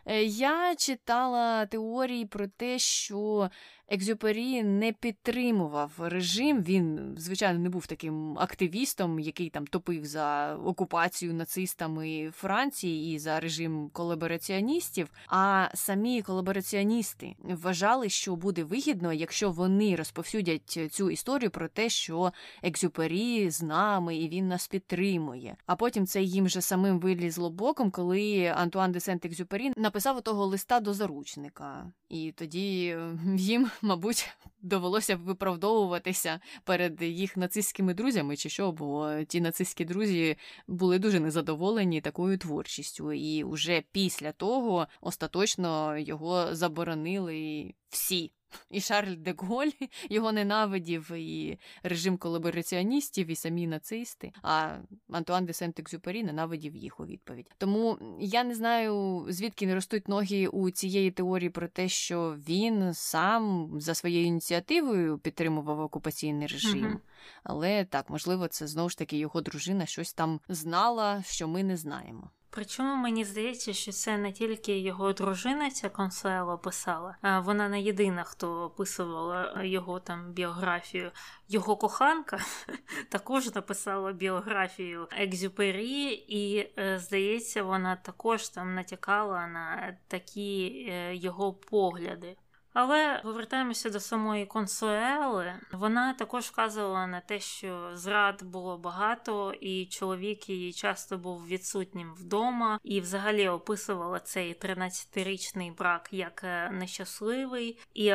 [0.06, 3.50] Е, я читала теорії про те, що
[3.94, 6.64] Екзюпері не підтримував режим.
[6.64, 13.40] Він, звичайно, не був таким активістом, який там топив за окупацію нацистами Франції і за
[13.40, 15.10] режим колабораціоністів.
[15.28, 22.32] А самі колабораціоністи вважали, що буде вигідно, якщо вони розповсюдять цю історію про те, що
[22.64, 25.56] Екзюпері з нами і він нас підтримує.
[25.66, 30.80] А потім це їм же самим вилізло боком, коли Антуан де Сент-Екзюпері написав того листа
[30.80, 32.98] до заручника, і тоді
[33.36, 34.30] їм мабуть,
[34.62, 42.02] довелося виправдовуватися перед їх нацистськими друзями, чи що, бо ті нацистські друзі були дуже незадоволені
[42.02, 48.32] такою творчістю, і вже після того остаточно його заборонили всі.
[48.70, 49.70] І Шарль де Голь
[50.10, 54.32] його ненавидів, і режим колабораціоністів, і самі нацисти.
[54.42, 54.78] А
[55.12, 57.48] Антуан де Сент-Екзюпері ненавидів їх у відповідь.
[57.58, 62.94] Тому я не знаю, звідки не ростуть ноги у цієї теорії про те, що він
[62.94, 67.00] сам за своєю ініціативою підтримував окупаційний режим.
[67.44, 71.78] Але так, можливо, це знову ж таки його дружина щось там знала, що ми не
[71.78, 72.30] знаємо.
[72.54, 77.82] Причому мені здається, що це не тільки його дружина, ця Консуело писала, а вона не
[77.82, 81.12] єдина, хто описувала його там біографію.
[81.50, 82.40] Його коханка
[83.10, 91.54] також написала біографію Екзюпері, і, е, здається, вона також там натякала на такі е, його
[91.54, 92.36] погляди.
[92.74, 95.54] Але повертаємося до самої консуели.
[95.72, 102.14] Вона також вказувала на те, що зрад було багато, і чоловік її часто був відсутнім
[102.14, 107.80] вдома, і взагалі описувала цей 13-річний брак як е, нещасливий.
[107.94, 108.14] І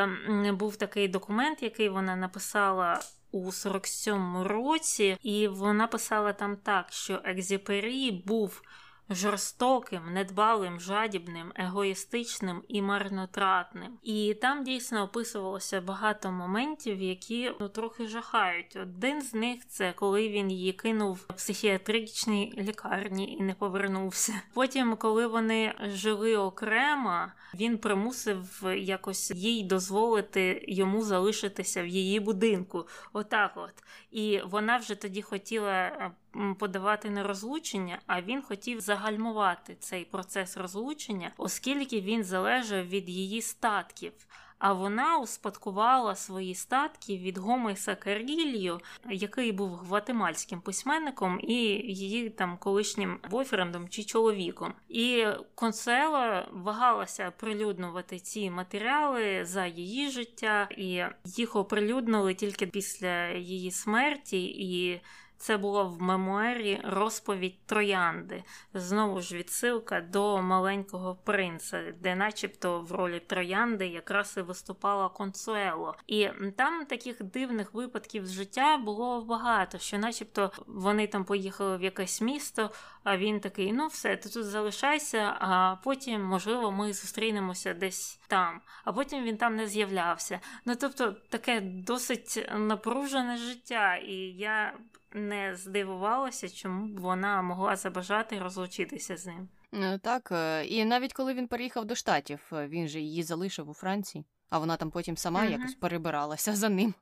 [0.52, 3.00] був такий документ, який вона написала.
[3.30, 8.62] У 47-му році, і вона писала там так, що Екзіпері був
[9.10, 13.98] жорстоким, недбалим, жадібним, егоїстичним і марнотратним.
[14.02, 18.76] І там дійсно описувалося багато моментів, які ну трохи жахають.
[18.76, 24.32] Один з них це коли він її кинув в психіатричній лікарні і не повернувся.
[24.54, 32.86] Потім, коли вони жили окремо, він примусив якось їй дозволити йому залишитися в її будинку.
[33.12, 33.82] Отак, от
[34.16, 36.10] і вона вже тоді хотіла
[36.58, 43.42] подавати на розлучення, а він хотів загальмувати цей процес розлучення, оскільки він залежав від її
[43.42, 44.12] статків
[44.58, 48.80] а вона успадкувала свої статки від Гомеса Карільо,
[49.10, 51.54] який був гватемальським письменником і
[51.94, 54.72] її там колишнім бойфрендом чи чоловіком.
[54.88, 63.70] І Консуела вагалася оприлюднювати ці матеріали за її життя, і їх оприлюднили тільки після її
[63.70, 64.44] смерті.
[64.44, 65.00] і
[65.38, 68.44] це було в мемуарі розповідь Троянди.
[68.74, 75.96] Знову ж відсилка до маленького принца, де, начебто, в ролі Троянди якраз і виступала Консуело.
[76.06, 81.82] І там таких дивних випадків з життя було багато, що, начебто, вони там поїхали в
[81.82, 82.70] якесь місто,
[83.04, 88.60] а він такий: ну все, ти тут залишайся, а потім, можливо, ми зустрінемося десь там.
[88.84, 90.40] А потім він там не з'являвся.
[90.64, 94.78] Ну тобто, таке досить напружене життя, і я
[95.16, 99.48] не здивувалася, чому б вона могла забажати розлучитися з ним.
[99.74, 103.70] Е, так, е, і навіть коли він переїхав до штатів, е, він же її залишив
[103.70, 106.94] у Франції, а вона там потім сама uh якось перебиралася за ним.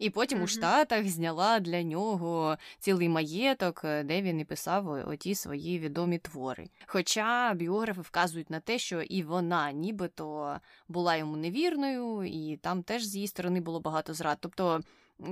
[0.00, 5.34] І потім uh у Штатах зняла для нього цілий маєток, де він і писав оті
[5.34, 6.68] свої відомі твори.
[6.86, 10.56] Хоча біографи вказують на те, що і вона нібито
[10.88, 14.38] була йому невірною, і там теж з її сторони було багато зрад.
[14.40, 14.80] Тобто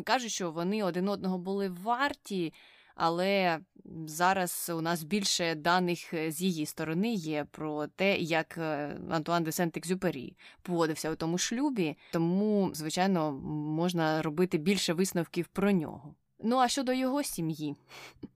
[0.04, 2.52] кажуть, що вони один одного були варті,
[2.94, 3.58] але
[4.06, 9.44] зараз у нас більше даних е, з її сторони є про те, як е, Антуан
[9.44, 10.32] де Сент-Екзюпері
[10.62, 13.32] поводився у тому шлюбі, тому, звичайно,
[13.76, 16.14] можна робити більше висновків про нього.
[16.42, 17.76] Ну а щодо його сім'ї,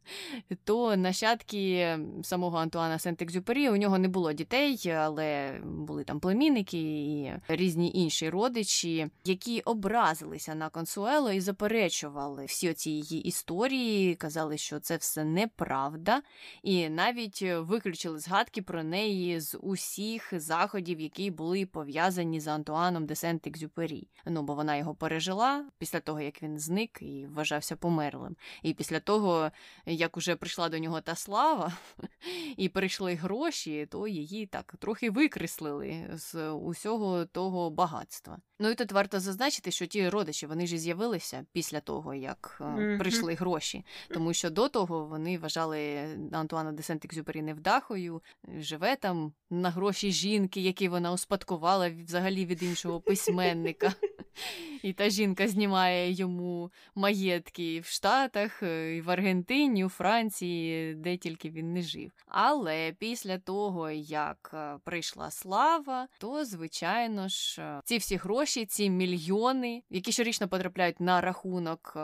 [0.65, 7.33] то нащадки самого Антуана Сент-Екзюпері у нього не було дітей, але були там племінники і
[7.49, 14.81] різні інші родичі, які образилися на Консуело і заперечували всі оці її історії, казали, що
[14.81, 16.23] це все неправда,
[16.63, 23.15] і навіть виключили згадки про неї з усіх заходів, які були пов'язані з Антуаном де
[23.15, 24.07] Сент-Екзюпері.
[24.27, 28.37] Ну бо вона його пережила після того, як він зник і вважався померлим.
[28.63, 29.51] І після того
[29.87, 31.73] як уже прийшла до нього та слава,
[32.57, 38.39] і прийшли гроші, то її так трохи викреслили з усього того багатства.
[38.59, 42.99] Ну і тут варто зазначити, що ті родичі вони ж з'явилися після того, як mm-hmm.
[42.99, 48.23] прийшли гроші, тому що до того вони вважали Антуана де Сент-Екзюпері невдахою,
[48.59, 53.93] живе там на гроші жінки, які вона успадкувала взагалі від іншого письменника.
[54.83, 61.17] І та жінка знімає йому маєтки в Штатах, е, і в Аргентині, у Франції, де
[61.17, 62.13] тільки він не жив.
[62.27, 68.91] Але після того, як е, прийшла слава, то звичайно ж е, ці всі гроші, ці
[68.91, 71.97] мільйони, які щорічно потрапляють на рахунок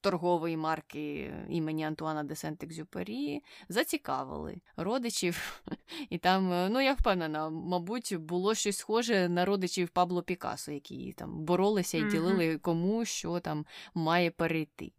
[0.00, 5.62] торгової марки імені Антуана де Сент-Екзюпері зацікавили родичів.
[6.10, 11.44] І там, ну я впевнена, мабуть, було щось схоже на родичів Пабло Пікасо, які там
[11.44, 14.92] боролися і ділили кому що там має перейти.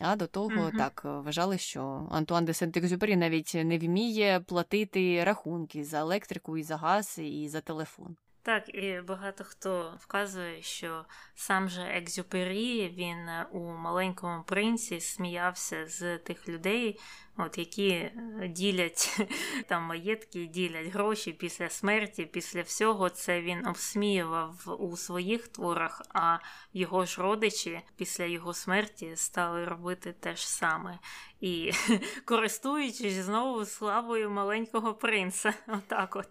[0.00, 0.76] А до того угу.
[0.76, 6.76] Так вважали, що Антуан де Сент-Екзюпері навіть не вміє платити рахунки за електрику і за
[6.76, 8.16] газ і за телефон.
[8.42, 16.18] Так, і багато хто вказує, що сам же Екзюпері він у маленькому принці сміявся з
[16.18, 17.00] тих людей,
[17.36, 18.12] от які е,
[18.48, 19.20] ділять
[19.68, 26.38] там маєтки, ділять гроші після смерті, після всього це він обсміював у своїх творах, а
[26.72, 30.98] його ж родичі після його смерті стали робити те ж саме.
[31.40, 31.72] І
[32.24, 35.54] користуючись знову славою маленького принца.
[35.68, 36.28] Отак от.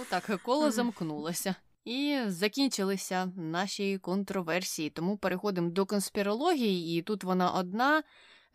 [0.00, 1.54] Отак, коло замкнулося.
[1.84, 4.90] І закінчилися наші контроверсії.
[4.90, 8.02] Тому переходимо до конспірології, і тут вона одна.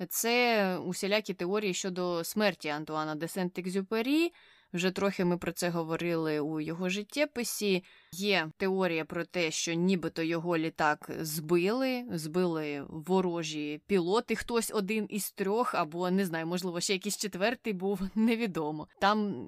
[0.10, 4.32] Це усілякі теорії щодо смерті Антуана де Сент-Екзюпері.
[4.74, 7.84] Вже трохи ми про це говорили у його життєписі.
[8.12, 15.32] Є теорія про те, що нібито його літак збили, збили ворожі пілоти, хтось один із
[15.32, 18.88] трьох, або не знаю, можливо, ще якийсь четвертий був, невідомо.
[19.00, 19.46] Там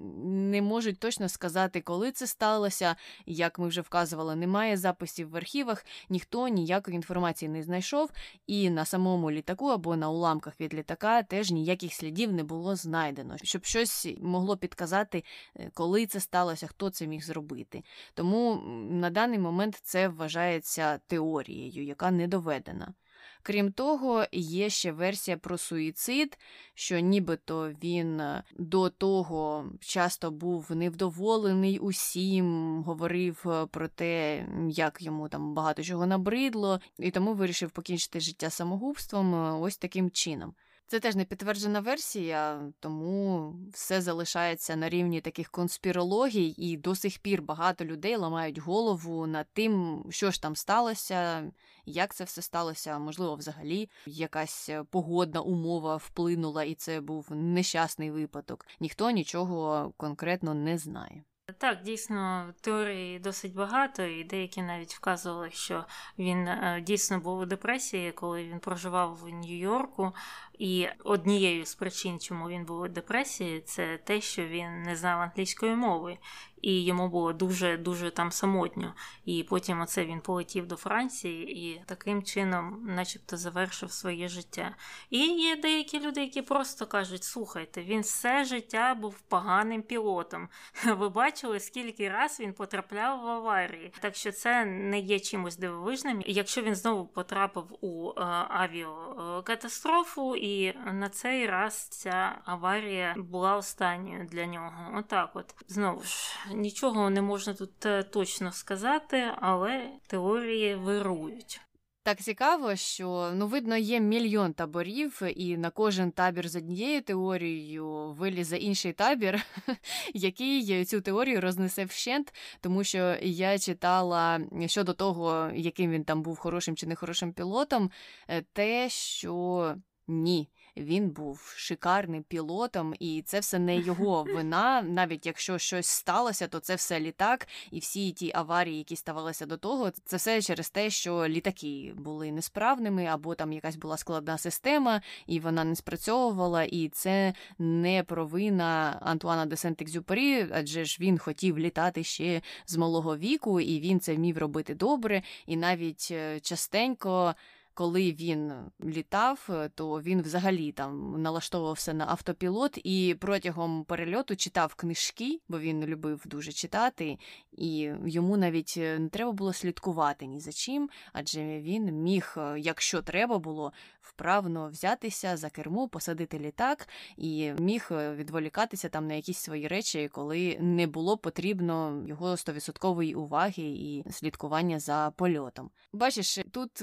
[0.50, 2.96] не можуть точно сказати, коли це сталося.
[3.26, 8.10] Як ми вже вказували, немає записів в архівах, ніхто ніякої інформації не знайшов,
[8.46, 13.36] і на самому літаку або на уламках від літака теж ніяких слідів не було знайдено,
[13.42, 15.24] щоб щось могло підказати,
[15.56, 17.82] е, коли це сталося, хто це міг зробити.
[18.14, 18.49] Тому
[18.90, 22.94] на даний момент це вважається теорією, яка не доведена.
[23.42, 26.38] Крім того, є ще версія про суїцид,
[26.74, 35.02] що нібито він е, до того часто був невдоволений усім, говорив е, про те, як
[35.02, 40.54] йому там багато чого набридло, і тому вирішив покінчити життя самогубством е, ось таким чином.
[40.90, 47.18] Це теж не підтверджена версія, тому все залишається на рівні таких конспірологій, і до сих
[47.18, 51.50] пір багато людей ламають голову над тим, що ж там сталося,
[51.86, 52.98] як це все сталося.
[52.98, 58.66] Можливо, взагалі якась погодна умова вплинула, і це був нещасний випадок.
[58.80, 61.24] Ніхто нічого конкретно не знає.
[61.58, 65.84] Так, дійсно, теорії досить багато, і деякі навіть вказували, що
[66.18, 70.12] він е, дійсно був у депресії, коли він проживав в Нью-Йорку.
[70.60, 75.20] І однією з причин, чому він був у депресії, це те, що він не знав
[75.20, 76.18] англійської мови
[76.62, 78.94] і йому було дуже-дуже там самотньо.
[79.24, 84.76] І потім оце він полетів до Франції і таким чином, начебто, завершив своє життя.
[85.10, 90.48] І є деякі люди, які просто кажуть: слухайте, він все життя був поганим пілотом.
[90.86, 93.92] Ви бачили, скільки раз він потрапляв в аварії.
[94.00, 96.22] Так що це не є чимось дивовижним.
[96.26, 98.12] Якщо він знову потрапив у е,
[98.48, 100.49] авіакатастрофу, і
[100.92, 104.98] на цей раз ця аварія була останньою для нього.
[104.98, 111.60] Отак, от знову ж нічого не можна тут е, точно сказати, але теорії вирують.
[112.02, 118.12] Так цікаво, що ну видно, є мільйон таборів, і на кожен табір з однією теорією
[118.12, 119.42] вилізе інший табір,
[120.14, 126.38] який цю теорію рознесе вщент, тому що я читала щодо того, яким він там був
[126.38, 127.90] хорошим чи нехорошим пілотом,
[128.28, 129.74] е, те, що
[130.10, 134.82] ні він був шикарним пілотом, і це все не його вина.
[134.82, 139.56] Навіть якщо щось сталося, то це все літак, і всі ті аварії, які ставалися до
[139.56, 145.02] того, це все через те, що літаки були несправними, або там якась була складна система,
[145.26, 146.62] і вона не спрацьовувала.
[146.62, 153.16] І це не провина Антуана де Сент-Екзюпері, адже ж він хотів літати ще з малого
[153.16, 157.34] віку, і він це вмів робити добре, і навіть е, частенько
[157.80, 158.52] коли він
[158.84, 165.58] літав, е, то він взагалі там налаштовувався на автопілот і протягом перельоту читав книжки, бо
[165.58, 167.18] він любив дуже читати,
[167.52, 172.60] і йому навіть е, не треба було слідкувати ні за чим, адже він міг, е,
[172.60, 173.72] якщо треба було,
[174.10, 180.56] вправно взятися за керму, посадити літак і міг відволікатися там на якісь свої речі, коли
[180.60, 185.70] не було потрібно його стовідсоткової уваги і слідкування за польотом.
[185.92, 186.82] Бачиш, тут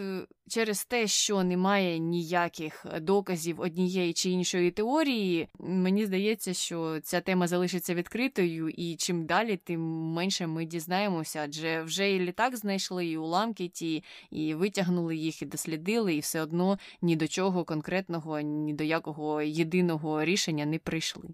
[0.50, 7.48] через те, що немає ніяких доказів однієї чи іншої теорії, мені здається, що ця тема
[7.48, 9.82] залишиться відкритою, і чим далі, тим
[10.14, 15.46] менше ми дізнаємося, адже вже і літак знайшли, і уламки ті, і витягнули їх, і
[15.46, 21.30] дослідили, і все одно ні до чого конкретного, ні до якого єдиного рішення не прийшли.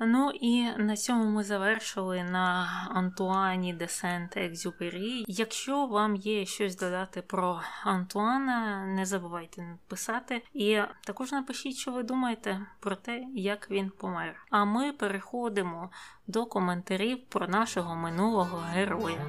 [0.00, 5.24] Ну і на цьому ми завершили на Антуані де Сент Екзюпері.
[5.28, 10.42] Якщо вам є щось додати про Антуана, не забувайте написати.
[10.54, 14.46] І також напишіть, що ви думаєте про те, як він помер.
[14.50, 15.90] А ми переходимо
[16.26, 19.26] до коментарів про нашого минулого героя.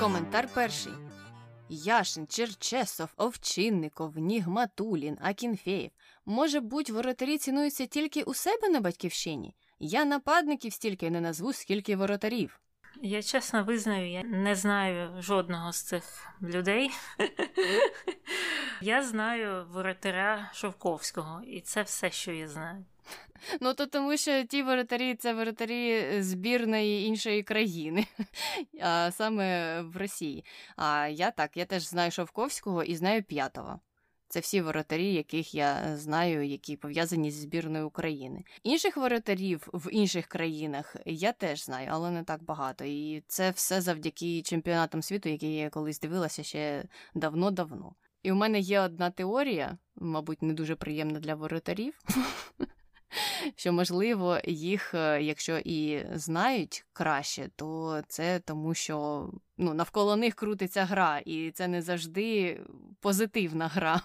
[0.00, 0.92] Коментар перший.
[1.68, 5.90] Яшин, Черчесов, Овчинников, Нігматулін, Акінфеєв.
[6.26, 9.54] Може буть, воротарі цінуються тільки у себе на батьківщині?
[9.78, 12.60] Я нападників стільки не назву, скільки воротарів.
[13.02, 16.90] Я чесно визнаю, я не знаю жодного з цих людей.
[18.80, 22.84] Я знаю воротаря Шовковського, і це все, що я знаю.
[23.60, 28.06] Ну, то тому що ті воротарі це воротарі збірної іншої країни,
[28.80, 30.44] а саме в Росії.
[30.76, 33.80] А я так, я теж знаю Шовковського і знаю п'ятого.
[34.28, 38.44] Це всі воротарі, яких я знаю, які пов'язані зі збірною України.
[38.62, 42.84] Інших воротарів в інших країнах я теж знаю, але не так багато.
[42.84, 46.84] І це все завдяки чемпіонатам світу, які я колись дивилася ще
[47.14, 47.94] давно-давно.
[48.22, 51.98] І у мене є одна теорія, мабуть, не дуже приємна для воротарів.
[53.56, 60.34] Що, можливо, їх, е, якщо і знають краще, то це тому, що ну, навколо них
[60.34, 62.60] крутиться гра, і це не завжди
[63.00, 64.02] позитивна гра.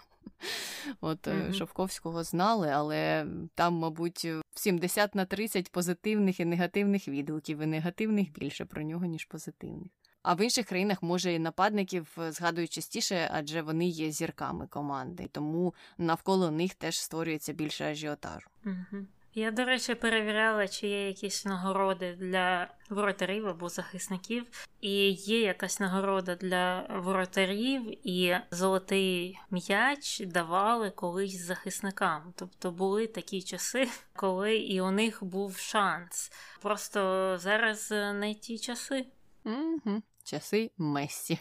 [1.01, 1.53] От mm-hmm.
[1.53, 3.25] Шовковського знали, але
[3.55, 9.25] там, мабуть, 70 на 30 позитивних і негативних відгуків, і негативних більше про нього, ніж
[9.25, 9.91] позитивних.
[10.23, 15.29] А в інших країнах, може, і нападників е, згадують частіше, адже вони є зірками команди,
[15.31, 18.47] тому навколо них теж створюється більше ажіотажу.
[18.65, 19.05] Угу.
[19.33, 24.45] Я, до речі, перевіряла, чи є якісь нагороди для воротарів або захисників,
[24.81, 32.33] і є якась нагорода для воротарів, і золотий м'яч давали колись захисникам.
[32.35, 36.31] Тобто були такі часи, коли і у них був шанс.
[36.61, 39.05] Просто зараз не ті часи.
[39.43, 40.01] Угу.
[40.23, 41.39] Часи Мессі.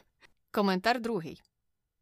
[0.50, 1.42] Коментар другий.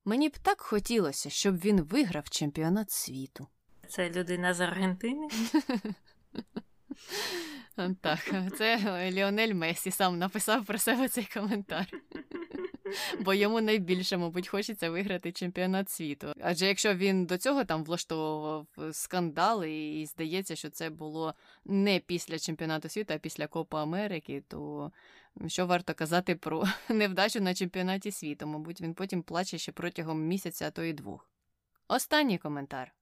[0.04, 3.46] Мені б так хотілося, щоб він виграв чемпіонат світу.
[3.88, 5.28] Це людина з Аргентини.
[8.00, 8.78] Так, це
[9.10, 11.86] Ліонель Месі сам написав про себе цей коментар.
[13.20, 16.32] Бо йому найбільше, мабуть, хочеться виграти чемпіонат світу.
[16.40, 22.38] Адже якщо він до цього там влаштовував скандали, і здається, що це було не після
[22.38, 24.92] чемпіонату світу, а після Копа Америки, то
[25.46, 28.46] що варто казати про невдачу на чемпіонаті світу?
[28.46, 31.30] Мабуть, він потім плаче ще протягом місяця, а то і двох.
[31.88, 32.94] Останній коментар.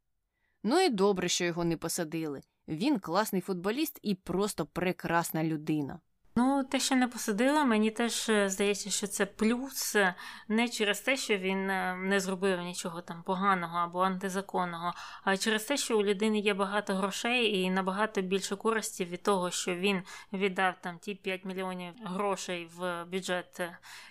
[0.63, 2.43] Ну і добре, що його не посадили.
[2.69, 6.01] Він класний футболіст і просто прекрасна людина.
[6.39, 10.15] Ну, те, що не посадили, мені теж е, здається, що це плюс е,
[10.49, 14.93] не через те, що він е, не зробив нічого там поганого або антизаконного,
[15.25, 19.51] а через те, що у людини є багато грошей і набагато більше користі від того,
[19.51, 23.61] що він віддав там ті 5 мільйонів грошей в бюджет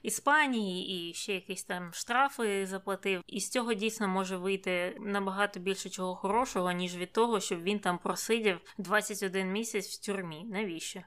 [0.04, 3.22] Іспанії і ще якісь там штрафи заплатив.
[3.28, 7.80] І з цього дійсно може вийти набагато більше чого хорошого, ніж від того, щоб він
[7.80, 10.46] там просидів 21 місяць в тюрмі.
[10.46, 11.02] Навіщо?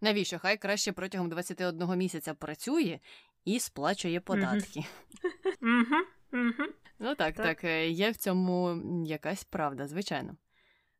[0.00, 0.27] Навіщо?
[0.28, 2.98] Що хай краще протягом 21 місяця працює
[3.44, 4.84] і сплачує податки.
[6.98, 10.36] Ну так, так, е, є в цьому якась правда, звичайно.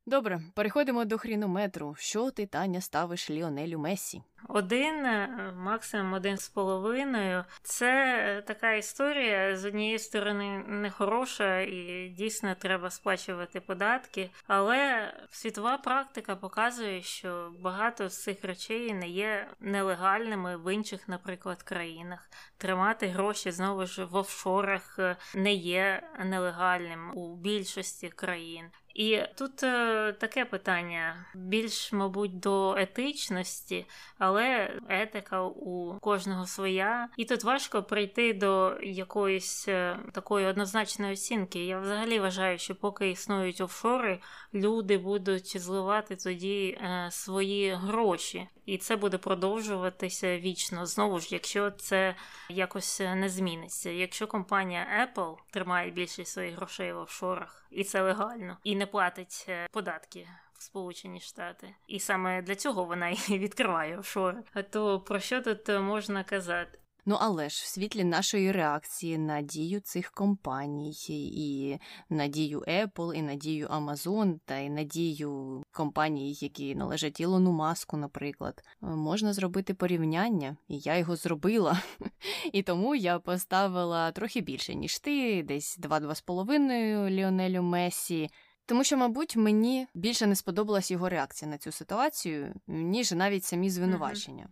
[0.09, 1.95] Добре, переходимо до хрінометру.
[1.99, 4.23] Що ти, Таня, ставиш Ліонелю Месі?
[4.49, 7.45] Один, е, максимум один з половиною.
[7.63, 14.31] Це е, така історія з однієї сторони нехороша і дійсно треба сплачувати податки.
[14.47, 21.63] Але світова практика показує, що багато з цих речей не є нелегальними в інших, наприклад,
[21.63, 22.31] країнах.
[22.57, 28.65] Тримати гроші знову ж в офшорах е, не є нелегальним у більшості країн.
[28.99, 33.87] І тут е, таке питання більш, мабуть, до етичності,
[34.19, 41.65] але етика у кожного своя, і тут важко прийти до якоїсь е, такої однозначної оцінки.
[41.65, 44.21] Я взагалі вважаю, що поки існують офшори,
[44.55, 50.87] люди будуть зливати тоді е, свої гроші, і це буде продовжуватися вічно.
[50.87, 52.15] Знову ж, якщо це
[52.49, 53.91] якось не зміниться.
[53.91, 59.47] Якщо компанія Apple тримає більшість своїх грошей в офшорах, і це легально, і не платить
[59.49, 60.29] е, податки.
[60.61, 64.43] Сполучені Штати, і саме для цього вона і відкриває офшори.
[64.55, 66.79] А то про що тут можна казати?
[67.11, 71.79] Ну але ж в світлі нашої реакції на дію цих компаній, і
[72.11, 77.53] на дію Apple, і на дію Amazon, та й на дію компаній, які належать Ілону
[77.53, 81.83] Маску, наприклад, можна зробити порівняння, і я його зробила.
[82.53, 88.31] І тому я поставила трохи більше, ніж ти, десь 2-2,5 Ліонелю Месі.
[88.67, 93.71] Тому що, мабуть, мені більше не сподобалась його реакція на цю ситуацію, ніж навіть самі
[93.71, 94.49] звинувачення.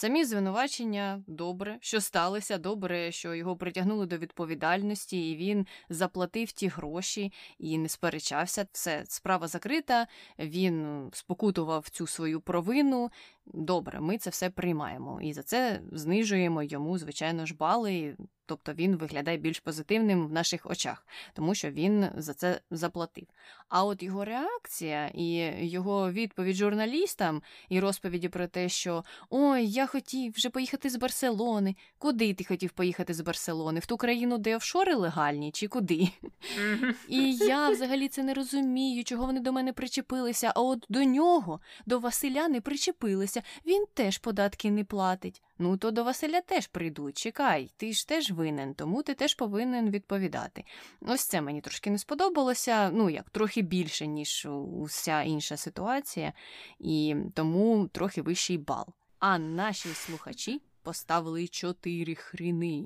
[0.00, 6.68] Самі звинувачення добре, що сталося, добре, що його притягнули до відповідальності, і він заплатив ті
[6.68, 8.66] гроші і не сперечався.
[8.72, 10.06] Все, справа закрита,
[10.38, 13.10] він спокутував цю свою провину.
[13.46, 18.16] Добре, ми це все приймаємо і за це знижуємо йому, звичайно ж, бали.
[18.48, 23.26] Тобто він виглядає більш позитивним в наших очах, тому що він за це заплатив.
[23.68, 29.86] А от його реакція і його відповідь журналістам і розповіді про те, що ой, я
[29.86, 31.76] хотів вже поїхати з Барселони.
[31.98, 33.80] Куди ти хотів поїхати з Барселони?
[33.80, 36.08] В ту країну, де офшори легальні, чи куди?
[37.08, 40.52] І я взагалі це не розумію, чого вони до мене причепилися.
[40.54, 43.42] А от до нього, до Василя, не причепилися.
[43.66, 45.42] Він теж податки не платить.
[45.58, 47.18] Ну, то до Василя теж прийдуть.
[47.18, 50.64] Чекай, ти ж теж винен, тому ти теж повинен відповідати.
[51.00, 56.32] Ось це мені трошки не сподобалося, ну як трохи більше, ніж уся інша ситуація,
[56.78, 58.86] і тому трохи вищий бал.
[59.18, 62.84] А наші слухачі поставили чотири хріни.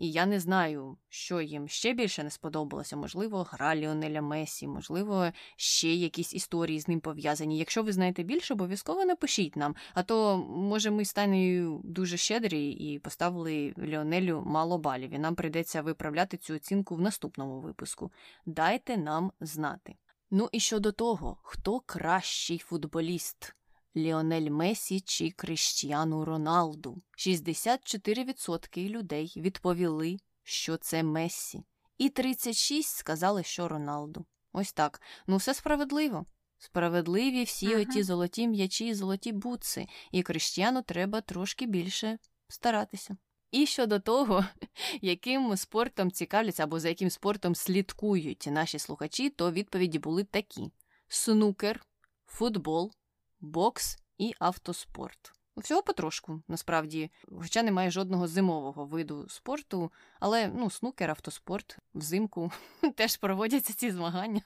[0.00, 2.96] І я не знаю, що їм ще більше не сподобалося.
[2.96, 7.58] Можливо, гра Ліонеля Месі, можливо, ще якісь історії з ним пов'язані.
[7.58, 9.74] Якщо ви знаєте більше, обов'язково напишіть нам.
[9.94, 15.82] А то, може, ми станемо дуже щедрі і поставили Ліонелю мало балів, і нам прийдеться
[15.82, 18.12] виправляти цю оцінку в наступному випуску.
[18.46, 19.94] Дайте нам знати.
[20.30, 23.54] Ну і щодо того, хто кращий футболіст.
[23.96, 27.02] Ліонель Месі чи Криштіану Роналду.
[27.18, 31.64] 64% людей відповіли, що це Мессі,
[31.98, 34.26] і 36 сказали, що Роналду.
[34.52, 35.02] Ось так.
[35.26, 36.26] Ну, все справедливо.
[36.58, 37.82] Справедливі всі ага.
[37.82, 42.18] оті золоті м'ячі і золоті бутси, і Криштіану треба трошки більше
[42.48, 43.16] старатися.
[43.50, 44.44] І щодо того,
[45.00, 50.72] яким спортом цікавляться або за яким спортом слідкують наші слухачі, то відповіді були такі:
[51.08, 51.86] снукер,
[52.26, 52.92] футбол,
[53.40, 55.32] бокс і автоспорт.
[55.56, 62.52] Всього потрошку, насправді, хоча немає жодного зимового виду спорту, але ну, снукер, автоспорт взимку
[62.96, 64.42] теж проводяться ці змагання.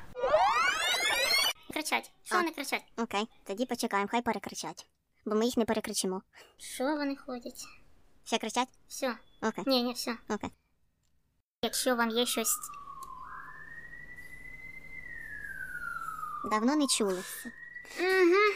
[1.74, 2.12] Кричать.
[2.24, 2.86] Що вони кричать?
[2.98, 4.88] Окей, тоді почекаємо, хай перекричать.
[5.26, 6.22] Бо ми їх не перекричимо.
[6.58, 7.66] Що вони ходять?
[8.24, 8.70] Ще кричать?
[8.88, 9.16] Все.
[9.42, 9.64] Окей.
[9.68, 10.18] Ні, ні, все.
[10.30, 10.50] Окей.
[11.62, 12.58] Якщо вам є щось.
[16.44, 17.52] Давно не чулися.
[18.00, 18.56] Угу.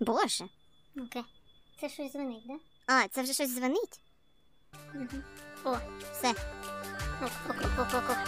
[0.00, 0.44] Боже.
[0.96, 1.24] Окей.
[1.80, 2.54] Це щось дзвонить, да?
[2.86, 4.00] А, це вже щось дзвонить?
[4.94, 5.06] Угу.
[5.64, 5.76] О,
[6.12, 6.30] Все.
[7.22, 8.18] ок, ок, ок, ок, ок.